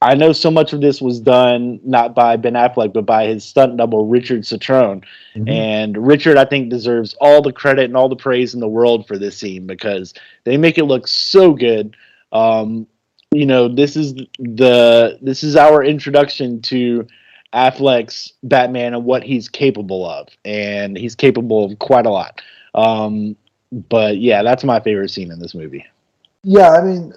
[0.00, 3.44] I know so much of this was done not by Ben Affleck but by his
[3.44, 5.04] stunt double Richard Cetrone.
[5.36, 5.48] Mhm.
[5.50, 9.06] And Richard, I think, deserves all the credit and all the praise in the world
[9.06, 11.96] for this scene because they make it look so good.
[12.32, 12.86] Um,
[13.32, 17.06] you know, this is the this is our introduction to
[17.52, 22.40] Affleck's Batman and what he's capable of, and he's capable of quite a lot.
[22.74, 23.36] Um,
[23.88, 25.84] but yeah, that's my favorite scene in this movie.
[26.44, 27.12] Yeah, I mean,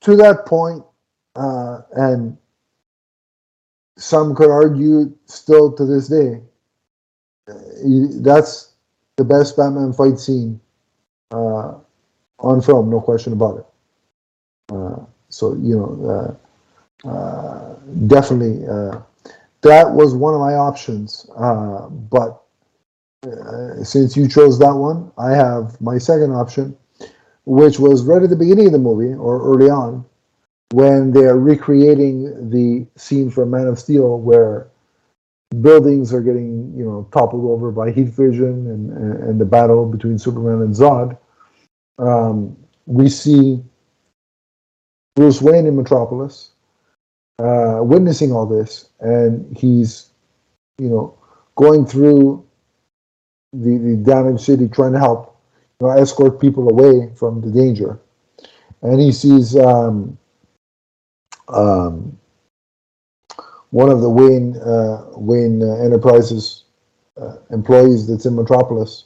[0.00, 0.84] to that point,
[1.34, 2.36] uh, and
[3.96, 6.40] some could argue still to this day,
[7.48, 7.54] uh,
[8.20, 8.72] that's
[9.16, 10.60] the best Batman fight scene
[11.30, 11.74] uh,
[12.38, 13.66] on film, no question about it.
[14.72, 16.38] Uh, so you know,
[17.04, 17.74] uh,
[18.06, 19.00] definitely, uh,
[19.62, 21.28] that was one of my options.
[21.36, 22.42] Uh, but
[23.24, 26.76] uh, since you chose that one, I have my second option,
[27.44, 30.04] which was right at the beginning of the movie or early on,
[30.72, 34.68] when they are recreating the scene from Man of Steel where
[35.62, 38.92] buildings are getting you know toppled over by heat vision and
[39.22, 41.16] and the battle between Superman and Zod.
[41.98, 43.62] Um, we see
[45.14, 46.50] Bruce Wayne in Metropolis,
[47.38, 50.10] uh, witnessing all this, and he's
[50.78, 51.16] you know
[51.56, 52.44] going through
[53.52, 55.38] the, the damaged city trying to help
[55.80, 57.98] you know, escort people away from the danger.
[58.82, 60.18] And he sees um,
[61.48, 62.18] um,
[63.70, 66.64] one of the Wayne uh, Wayne uh, Enterprises
[67.20, 69.04] uh, employees that's in Metropolis,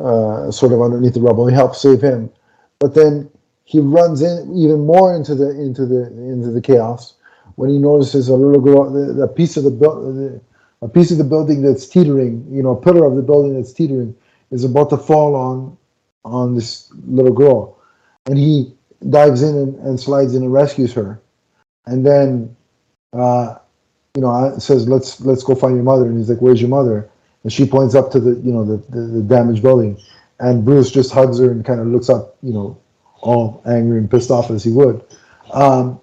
[0.00, 1.46] uh, sort of underneath the rubble.
[1.46, 2.30] He helps save him,
[2.78, 3.28] but then
[3.64, 7.14] he runs in even more into the into the into the chaos
[7.56, 10.40] when he notices a little girl, the, the piece of the, the
[10.82, 13.72] a piece of the building that's teetering, you know, a pillar of the building that's
[13.72, 14.14] teetering
[14.50, 15.76] is about to fall on
[16.24, 17.78] on this little girl,
[18.26, 18.72] and he
[19.10, 21.20] dives in and, and slides in and rescues her,
[21.86, 22.54] and then,
[23.12, 23.56] uh,
[24.14, 27.08] you know, says, "Let's let's go find your mother," and he's like, "Where's your mother?"
[27.42, 29.98] And she points up to the you know the, the, the damaged building,
[30.40, 32.78] and Bruce just hugs her and kind of looks up, you know,
[33.20, 35.02] all angry and pissed off as he would.
[35.52, 36.00] Um,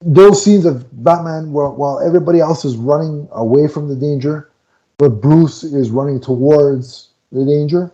[0.00, 4.50] those scenes of Batman while, while everybody else is running away from the danger,
[4.98, 7.92] but Bruce is running towards the danger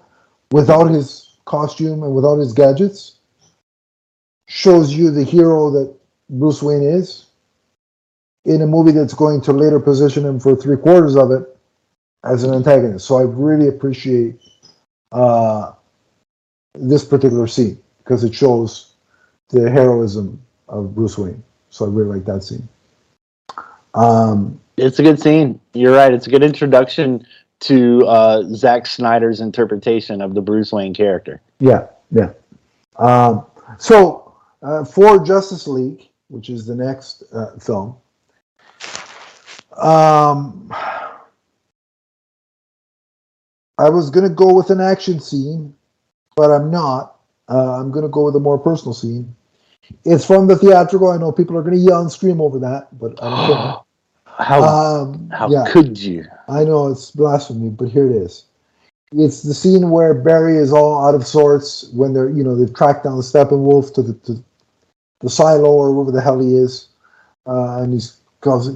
[0.52, 3.18] without his costume and without his gadgets
[4.48, 5.94] shows you the hero that
[6.30, 7.26] Bruce Wayne is
[8.44, 11.56] in a movie that's going to later position him for three quarters of it
[12.24, 13.06] as an antagonist.
[13.06, 14.38] So I really appreciate
[15.12, 15.72] uh,
[16.74, 18.94] this particular scene because it shows
[19.50, 21.42] the heroism of Bruce Wayne.
[21.74, 22.68] So I really like that scene.
[23.94, 25.58] Um, it's a good scene.
[25.72, 26.12] You're right.
[26.12, 27.26] It's a good introduction
[27.60, 31.40] to uh, Zack Snyder's interpretation of the Bruce Wayne character.
[31.58, 32.30] Yeah, yeah.
[32.96, 33.46] Um,
[33.78, 37.96] so uh, for Justice League, which is the next uh, film,
[39.76, 40.72] um,
[43.78, 45.74] I was gonna go with an action scene,
[46.36, 47.16] but I'm not.
[47.48, 49.34] Uh, I'm gonna go with a more personal scene.
[50.04, 51.10] It's from the theatrical.
[51.10, 53.76] I know people are going to yell and scream over that, but I don't care.
[54.36, 56.24] How, um, how yeah, could you?
[56.48, 58.46] I know it's blasphemy, but here it is.
[59.12, 62.74] It's the scene where Barry is all out of sorts when they're, you know, they've
[62.74, 64.44] tracked down the Steppenwolf to the, to
[65.20, 66.88] the silo or wherever the hell he is,
[67.46, 68.20] uh, and he's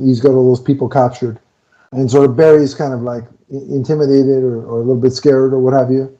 [0.01, 1.41] he's got all those people captured,
[1.91, 5.59] and sort of Barry's kind of like intimidated or, or a little bit scared or
[5.59, 6.17] what have you,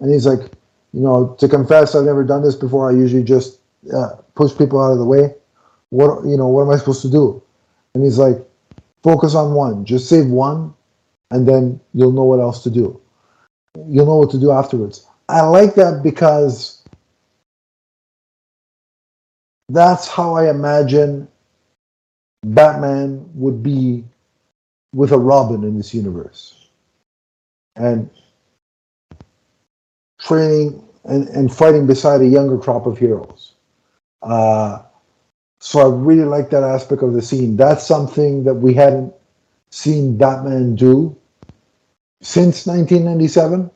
[0.00, 0.50] and he's like,
[0.92, 2.90] you know, to confess, I've never done this before.
[2.90, 3.60] I usually just
[3.94, 5.34] uh, push people out of the way.
[5.90, 6.46] What you know?
[6.46, 7.42] What am I supposed to do?
[7.94, 8.38] And he's like,
[9.02, 9.84] focus on one.
[9.84, 10.72] Just save one,
[11.32, 13.00] and then you'll know what else to do.
[13.88, 15.06] You'll know what to do afterwards.
[15.28, 16.84] I like that because
[19.68, 21.28] that's how I imagine
[22.44, 24.04] Batman would be
[24.94, 26.68] with a Robin in this universe.
[27.76, 28.08] And
[30.20, 33.47] training and, and fighting beside a younger crop of heroes.
[34.22, 34.82] Uh,
[35.60, 37.56] so I really like that aspect of the scene.
[37.56, 39.12] That's something that we hadn't
[39.70, 41.16] seen Batman do
[42.22, 43.70] since 1997.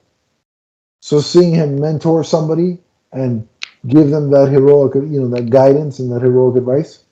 [1.01, 2.79] So seeing him mentor somebody
[3.13, 3.47] and
[3.89, 7.05] give them that heroic, you know, that guidance and that heroic advice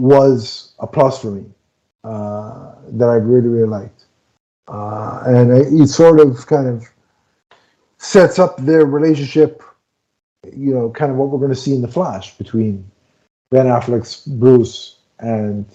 [0.00, 1.44] was a plus for me
[2.02, 4.06] uh, that I really, really liked.
[4.66, 6.88] Uh, and it sort of kind of
[7.98, 9.62] sets up their relationship
[10.52, 12.90] you know, kind of what we're going to see in the Flash between
[13.50, 15.66] Ben Affleck's Bruce and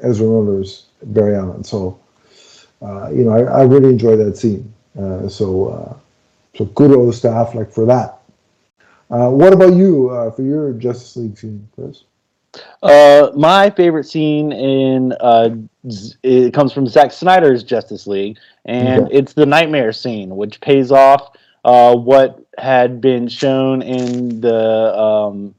[0.00, 1.64] Ezra Miller's Barry Allen.
[1.64, 1.98] So,
[2.82, 4.72] uh, you know, I, I, really enjoy that scene.
[4.98, 5.96] Uh, so, uh,
[6.56, 8.18] so kudos to Affleck for that.
[9.10, 12.04] Uh, what about you uh, for your Justice League scene, Chris?
[12.82, 15.14] Uh, my favorite scene in
[16.22, 19.16] it comes from Zack Snyder's Justice League, and okay.
[19.16, 21.30] it's the nightmare scene, which pays off
[21.64, 25.54] uh, what had been shown in the um,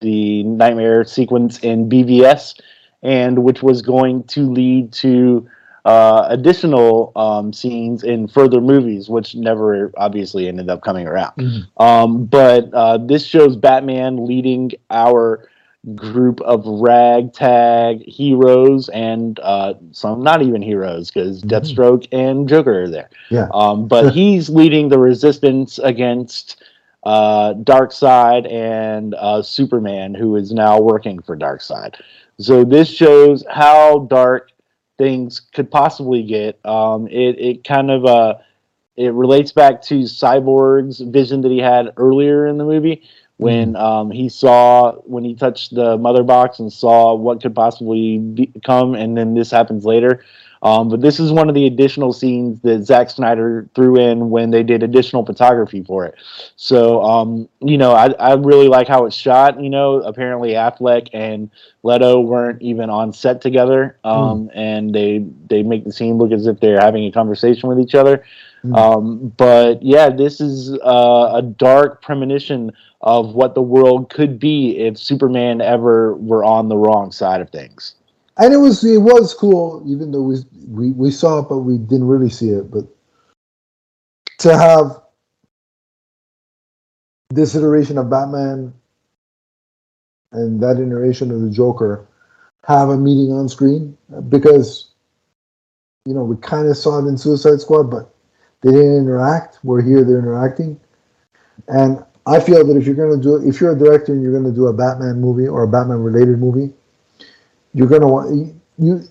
[0.00, 2.60] the nightmare sequence in BVS,
[3.02, 5.48] and which was going to lead to
[5.84, 11.34] uh, additional um, scenes in further movies, which never obviously ended up coming around.
[11.36, 11.80] Mhm.
[11.82, 15.48] Um, but uh, this shows Batman leading our
[15.96, 21.50] group of ragtag heroes and uh, some not even heroes because Mhm.
[21.50, 23.10] Deathstroke and Joker are there.
[23.30, 23.48] Yeah.
[23.52, 26.62] Um, but he's leading the resistance against
[27.04, 31.96] uh, Darkseid and uh, Superman, who is now working for Darkseid.
[32.38, 34.50] So this shows how dark
[34.98, 36.64] things could possibly get.
[36.64, 38.34] Um, it it kind of uh,
[38.96, 43.02] it relates back to Cyborg's vision that he had earlier in the movie
[43.42, 48.18] when um, he saw when he touched the mother box and saw what could possibly
[48.18, 50.24] become, and then this happens later.
[50.62, 54.52] Um, but this is one of the additional scenes that Zack Snyder threw in when
[54.52, 56.14] they did additional photography for it.
[56.54, 59.60] So, um, you know, I, I really like how it's shot.
[59.60, 61.50] You know, apparently Affleck and
[61.82, 66.46] Leto weren't even on set together, um, and they they make the scene look as
[66.46, 68.24] if they're having a conversation with each other.
[68.64, 68.76] Mm.
[68.76, 72.70] Um, but yeah, this is uh, a dark premonition
[73.02, 77.50] of what the world could be if Superman ever were on the wrong side of
[77.50, 77.94] things.
[78.38, 80.36] and it was it was cool, even though we
[80.68, 82.70] we we saw it, but we didn't really see it.
[82.70, 82.86] But
[84.38, 85.02] to have
[87.30, 88.72] this iteration of Batman
[90.32, 92.06] and that iteration of the Joker
[92.66, 93.96] have a meeting on screen
[94.28, 94.90] because
[96.06, 98.14] you know we kind of saw it in Suicide Squad, but
[98.62, 99.58] they didn't interact.
[99.62, 100.80] We're here, they're interacting,
[101.68, 104.32] and I feel that if you're going to do if you're a director and you're
[104.32, 106.72] going to do a Batman movie or a Batman related movie,
[107.74, 109.02] you're going to want you.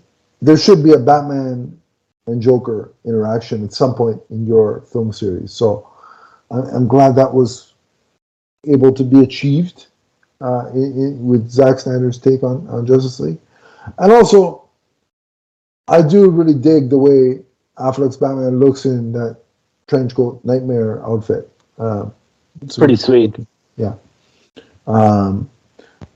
[0.41, 1.80] There should be a Batman
[2.28, 5.51] and Joker interaction at some point in your film series.
[5.51, 5.88] So
[6.49, 7.74] I'm, glad that was
[8.68, 9.88] able to be achieved
[10.41, 13.39] uh, i i with Zack Snyder's take on, on Justice League,
[13.99, 14.68] and also
[15.88, 17.43] I do really dig the way
[17.78, 19.38] Affleck's Batman looks in that
[19.88, 21.49] trench coat nightmare outfit.
[21.78, 22.14] Um,
[22.62, 23.36] It's pretty sweet.
[23.78, 23.95] Yeah.
[24.88, 25.49] Um,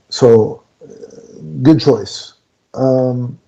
[0.08, 0.62] so,
[1.62, 2.34] good choice.
[2.74, 3.38] Um,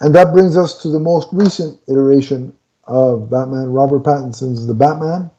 [0.00, 2.52] and that brings us to the most recent iteration
[2.84, 5.30] of Batman, Robert Pattinson's The Batman.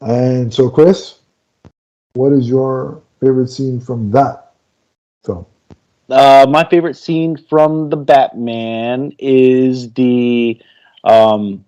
[0.00, 1.20] And so, Chris,
[2.14, 4.52] what is your favorite scene from that
[5.24, 5.46] film?
[6.08, 10.60] Uh, my favorite scene from the Batman is the
[11.04, 11.64] um,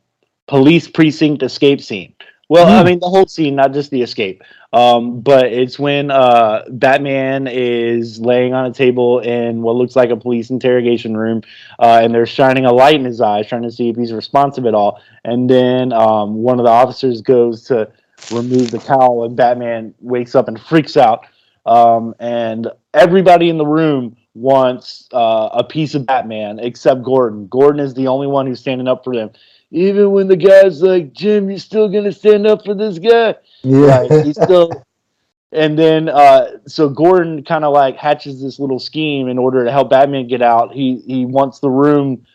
[0.47, 2.14] police precinct escape scene.
[2.49, 2.87] Well, I Hmm.
[2.87, 4.43] mean the whole scene, not just the escape.
[4.73, 10.11] Um, but it's when uh, Batman is laying on a table in what looks like
[10.11, 11.43] a police interrogation room,
[11.79, 14.67] uh, and they're shining a light in his eyes, trying to see if he's responsive
[14.67, 15.01] at all.
[15.25, 17.91] And then um, one of the officers goes to
[18.31, 21.27] remove the cowl, and Batman wakes up and freaks out.
[21.67, 27.47] Um, and everybody in the room wants uh, a piece of Batman except Gordon.
[27.49, 29.31] Gordon is the only one who's standing up for them.
[29.71, 33.35] Even when the guy's like, Jim, you're still gonna stand up for this guy.
[33.64, 34.11] Right.
[34.25, 34.85] He's still
[35.53, 39.73] and then uh so Gordon kind of like hatches this little scheme in order to
[39.73, 40.73] help Batman get out.
[40.73, 42.27] He he wants the room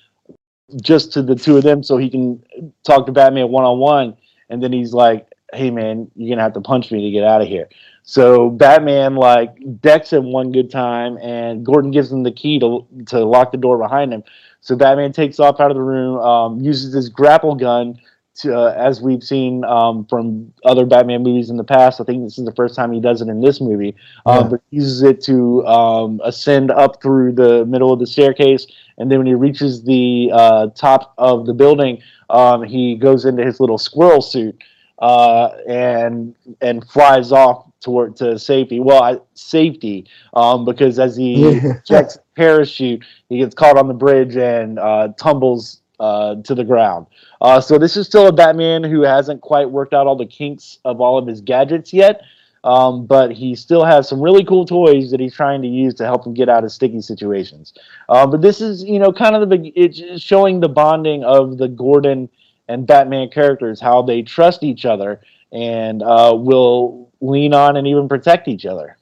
[0.82, 2.44] just to the two of them so he can
[2.84, 4.18] talk to Batman one on one
[4.50, 7.42] and then he's like, Hey man, you're gonna have to punch me to get out
[7.42, 7.68] of here.
[8.04, 12.86] So Batman like decks him one good time and Gordon gives him the key to
[13.08, 14.24] to lock the door behind him.
[14.64, 18.00] So Batman takes off out of the room, um, uses his grapple gun
[18.36, 22.00] to, uh, as we've seen um, from other Batman movies in the past.
[22.00, 23.94] I think this is the first time he does it in this movie.
[24.26, 24.48] Uh, Yeah.
[24.48, 28.66] But he uses it to um, ascend up through the middle of the staircase,
[28.98, 33.44] and then when he reaches the uh, top of the building, um, he goes into
[33.44, 34.56] his little squirrel suit
[35.04, 38.80] uh, and and flies off toward to safety.
[38.80, 44.38] Well, I, safety um, because as he the parachute, he gets caught on the bridge
[44.38, 47.08] and uh, tumbles uh, to the ground.
[47.42, 50.80] Uh, so this is still a Batman who hasn't quite worked out all the kinks
[50.86, 52.22] of all of his gadgets yet.
[52.64, 56.06] Um, but he still has some really cool toys that he's trying to use to
[56.06, 57.74] help him get out of sticky situations.
[58.08, 61.58] Uh, but this is, you know, kind of the big, it's showing the bonding of
[61.58, 62.30] the Gordon
[62.68, 68.08] and Batman characters, how they trust each other and uh, will lean on and even
[68.08, 68.98] protect each other.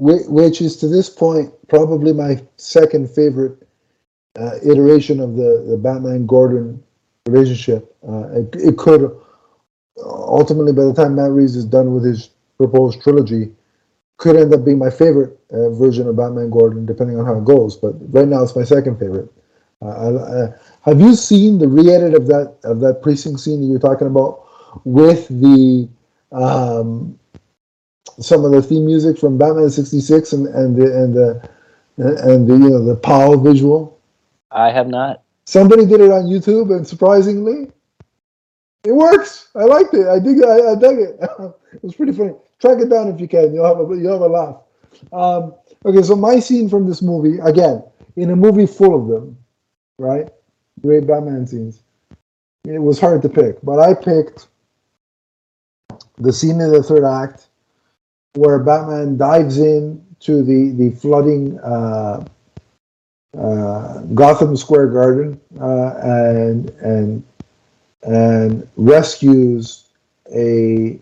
[0.00, 3.66] Which is to this point probably my second favorite
[4.38, 6.82] uh, iteration of the, the Batman Gordon
[7.26, 7.94] relationship.
[8.06, 9.14] Uh, it, it could
[10.04, 13.52] ultimately, by the time Matt Reeves is done with his proposed trilogy,
[14.16, 17.44] could end up being my favorite uh, version of Batman Gordon, depending on how it
[17.44, 17.76] goes.
[17.76, 19.30] But right now, it's my second favorite.
[19.82, 23.78] Uh, I, have you seen the re-edit of that of that precinct scene that you're
[23.78, 24.46] talking about,
[24.84, 25.88] with the
[26.32, 27.18] um,
[28.18, 31.50] some of the theme music from Batman '66 and and the and the
[31.96, 34.00] and the you know the POW visual.
[34.50, 35.22] I have not.
[35.44, 37.70] Somebody did it on YouTube, and surprisingly,
[38.84, 39.48] it works.
[39.54, 40.06] I liked it.
[40.06, 40.42] I dig.
[40.42, 41.18] I, I dug it.
[41.72, 42.32] it was pretty funny.
[42.58, 43.52] Track it down if you can.
[43.52, 44.56] You'll have a you'll have a laugh.
[45.12, 45.54] Um,
[45.84, 47.82] okay, so my scene from this movie again
[48.16, 49.36] in a movie full of them,
[49.98, 50.28] right?
[50.82, 51.82] Great Batman scenes.
[52.64, 54.48] It was hard to pick, but I picked
[56.18, 57.48] the scene in the third act
[58.34, 62.24] where Batman dives in to the the flooding uh,
[63.36, 67.24] uh, Gotham Square Garden uh, and and
[68.02, 69.84] and rescues
[70.34, 70.98] a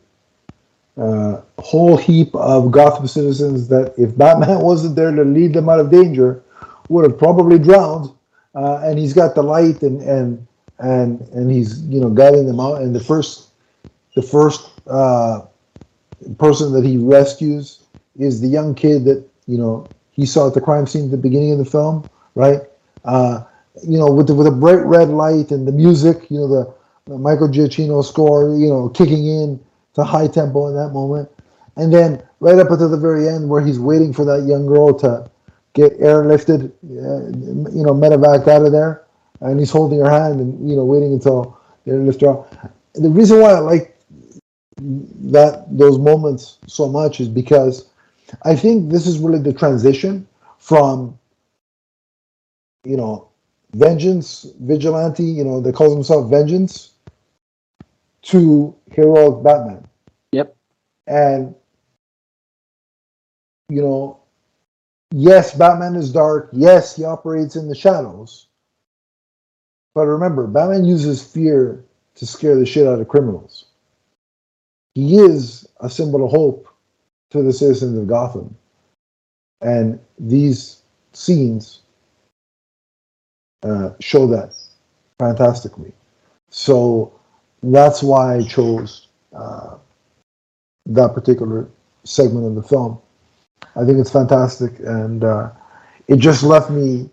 [0.98, 5.80] uh, whole heap of Gotham citizens that, if Batman wasn't there to lead them out
[5.80, 6.42] of danger,
[6.88, 8.10] would have probably drowned.
[8.54, 10.46] Uh, and he's got the light and and
[10.78, 12.80] and and he's you know guiding them out.
[12.82, 13.50] And the first
[14.14, 15.42] the first uh,
[16.38, 17.84] person that he rescues
[18.18, 21.16] is the young kid that you know he saw at the crime scene at the
[21.16, 22.62] beginning of the film, right?
[23.04, 23.44] Uh,
[23.86, 26.74] you know, with the, with a bright red light and the music, you know, the,
[27.06, 29.60] the Michael Giacchino score, you know, kicking in
[29.94, 31.28] to high tempo in that moment,
[31.76, 34.92] and then right up until the very end where he's waiting for that young girl
[34.98, 35.30] to
[35.78, 39.04] get airlifted, uh, you know, medevac out of there,
[39.40, 42.52] and he's holding her hand and you know waiting until they lift her out.
[42.94, 43.96] The reason why I like
[44.80, 47.88] that those moments so much is because
[48.44, 50.26] I think this is really the transition
[50.58, 51.18] from
[52.84, 53.28] you know
[53.74, 56.92] vengeance vigilante you know that calls himself vengeance
[58.22, 59.86] to heroic Batman.
[60.32, 60.56] Yep.
[61.06, 61.54] And
[63.68, 64.20] you know,
[65.12, 66.50] yes, Batman is dark.
[66.52, 68.46] Yes, he operates in the shadows.
[69.94, 71.84] But remember, Batman uses fear
[72.14, 73.66] to scare the shit out of criminals
[74.98, 76.66] he is a symbol of hope
[77.30, 78.56] to the citizens of Gotham.
[79.60, 80.82] And these
[81.12, 81.82] scenes
[83.62, 84.56] uh, show that
[85.20, 85.92] fantastically.
[86.50, 87.12] So
[87.62, 89.76] that's why I chose uh,
[90.86, 91.68] that particular
[92.02, 93.00] segment of the film.
[93.76, 95.50] I think it's fantastic, and uh,
[96.06, 97.08] it just left me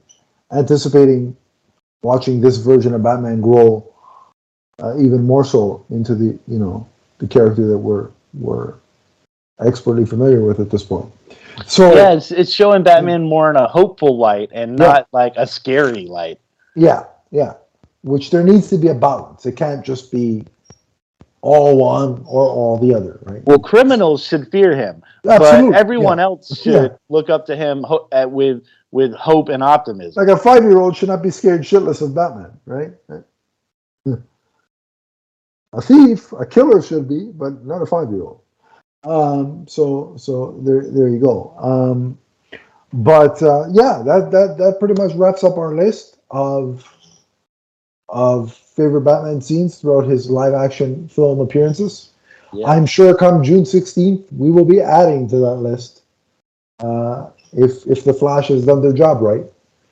[0.51, 1.35] anticipating
[2.01, 3.85] watching this version of Batman grow
[4.81, 6.87] uh, even more so into the you know
[7.19, 8.73] the character that we're we're
[9.59, 11.11] expertly familiar with at this point.
[11.65, 15.19] So yeah, it's, it's showing Batman more in a hopeful light and not yeah.
[15.19, 16.39] like a scary light.
[16.75, 17.53] Yeah, yeah.
[18.03, 19.45] Which there needs to be a balance.
[19.45, 20.43] It can't just be
[21.45, 23.43] all one or all the other, right?
[23.45, 25.71] Well, criminals should fear him, Absolutely.
[25.71, 26.23] but everyone yeah.
[26.23, 26.97] else should yeah.
[27.09, 30.25] look up to him ho- at, with with hope and optimism.
[30.25, 32.93] Like a five year old should not be scared shitless of Batman, right?
[35.73, 38.41] a thief, a killer should be, but not a five year old.
[39.03, 41.53] Um, so so there there you go.
[41.59, 42.17] Um,
[42.91, 46.91] but uh, yeah, that that that pretty much wraps up our list of
[48.15, 52.11] of favorite Batman scenes throughout his live action film appearances.
[52.53, 52.67] Yeah.
[52.67, 56.03] I'm sure come June 16th, we will be adding to that list.
[56.79, 59.43] Uh, if if the Flash has done their job right.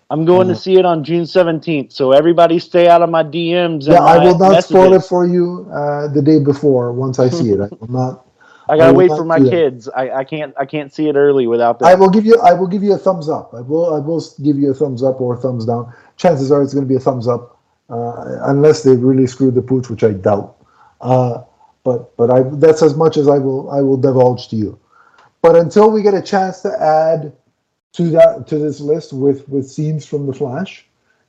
[0.09, 3.87] I'm going to see it on June 17th, so everybody stay out of my DMs.
[3.87, 4.65] Yeah, I will not messages.
[4.65, 6.93] spoil it for you uh, the day before.
[6.93, 8.27] Once I see it, I will not.
[8.69, 9.89] I gotta I wait for my kids.
[9.89, 11.85] I, I can't I can't see it early without that.
[11.85, 13.53] I will give you I will give you a thumbs up.
[13.53, 15.91] I will I will give you a thumbs up or a thumbs down.
[16.15, 19.61] Chances are it's going to be a thumbs up, uh, unless they really screwed the
[19.61, 20.55] pooch, which I doubt.
[21.01, 21.43] Uh,
[21.83, 24.79] but but I that's as much as I will I will divulge to you.
[25.41, 27.33] But until we get a chance to add
[27.93, 30.85] to that to this list with with scenes from the Flash,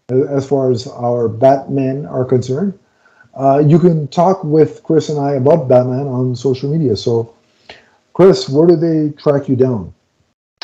[0.09, 2.79] as far as our Batman are concerned.
[3.35, 6.97] Uh, you can talk with Chris and I about Batman on social media.
[6.97, 7.35] So,
[8.13, 9.93] Chris, where do they track you down?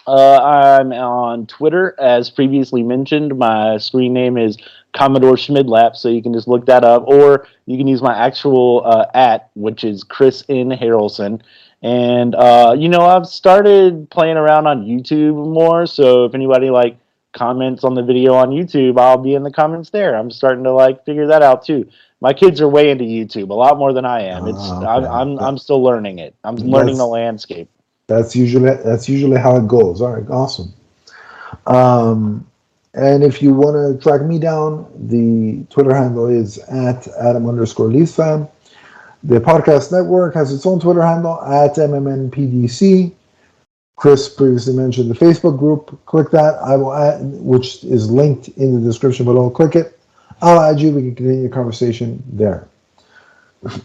[0.06, 3.36] Uh, I'm on Twitter, as previously mentioned.
[3.38, 4.56] My screen name is
[4.92, 8.82] Commodore Schmidlapp, so you can just look that up, or you can use my actual
[8.84, 11.40] uh, at, which is Chris N Harrelson.
[11.82, 15.86] And uh, you know, I've started playing around on YouTube more.
[15.86, 16.98] So if anybody like
[17.32, 20.16] comments on the video on YouTube, I'll be in the comments there.
[20.16, 21.88] I'm starting to like figure that out too.
[22.20, 24.46] My kids are way into YouTube a lot more than I am.
[24.46, 24.84] It's oh.
[24.84, 26.34] I'm I'm, I'm still learning it.
[26.44, 27.70] I'm learning the landscape.
[28.08, 30.02] That's usually that's usually how it goes.
[30.02, 30.74] All right, awesome.
[31.66, 32.46] Um,
[32.94, 37.88] and if you want to track me down, the Twitter handle is at Adam underscore
[37.88, 38.50] LeafsFan.
[39.22, 43.12] The podcast network has its own Twitter handle at MMNPDC.
[43.96, 46.00] Chris previously mentioned the Facebook group.
[46.06, 46.54] Click that.
[46.64, 49.50] I will add, which is linked in the description below.
[49.50, 49.98] Click it.
[50.40, 50.90] I'll add you.
[50.90, 52.66] We can continue the conversation there.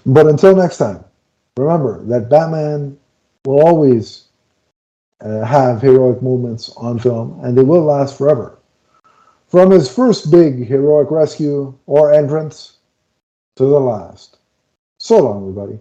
[0.06, 1.04] But until next time,
[1.58, 2.98] remember that Batman
[3.44, 4.24] will always
[5.20, 8.55] uh, have heroic moments on film, and they will last forever.
[9.48, 12.78] From his first big heroic rescue or entrance
[13.56, 14.38] to the last.
[14.98, 15.80] So long, everybody.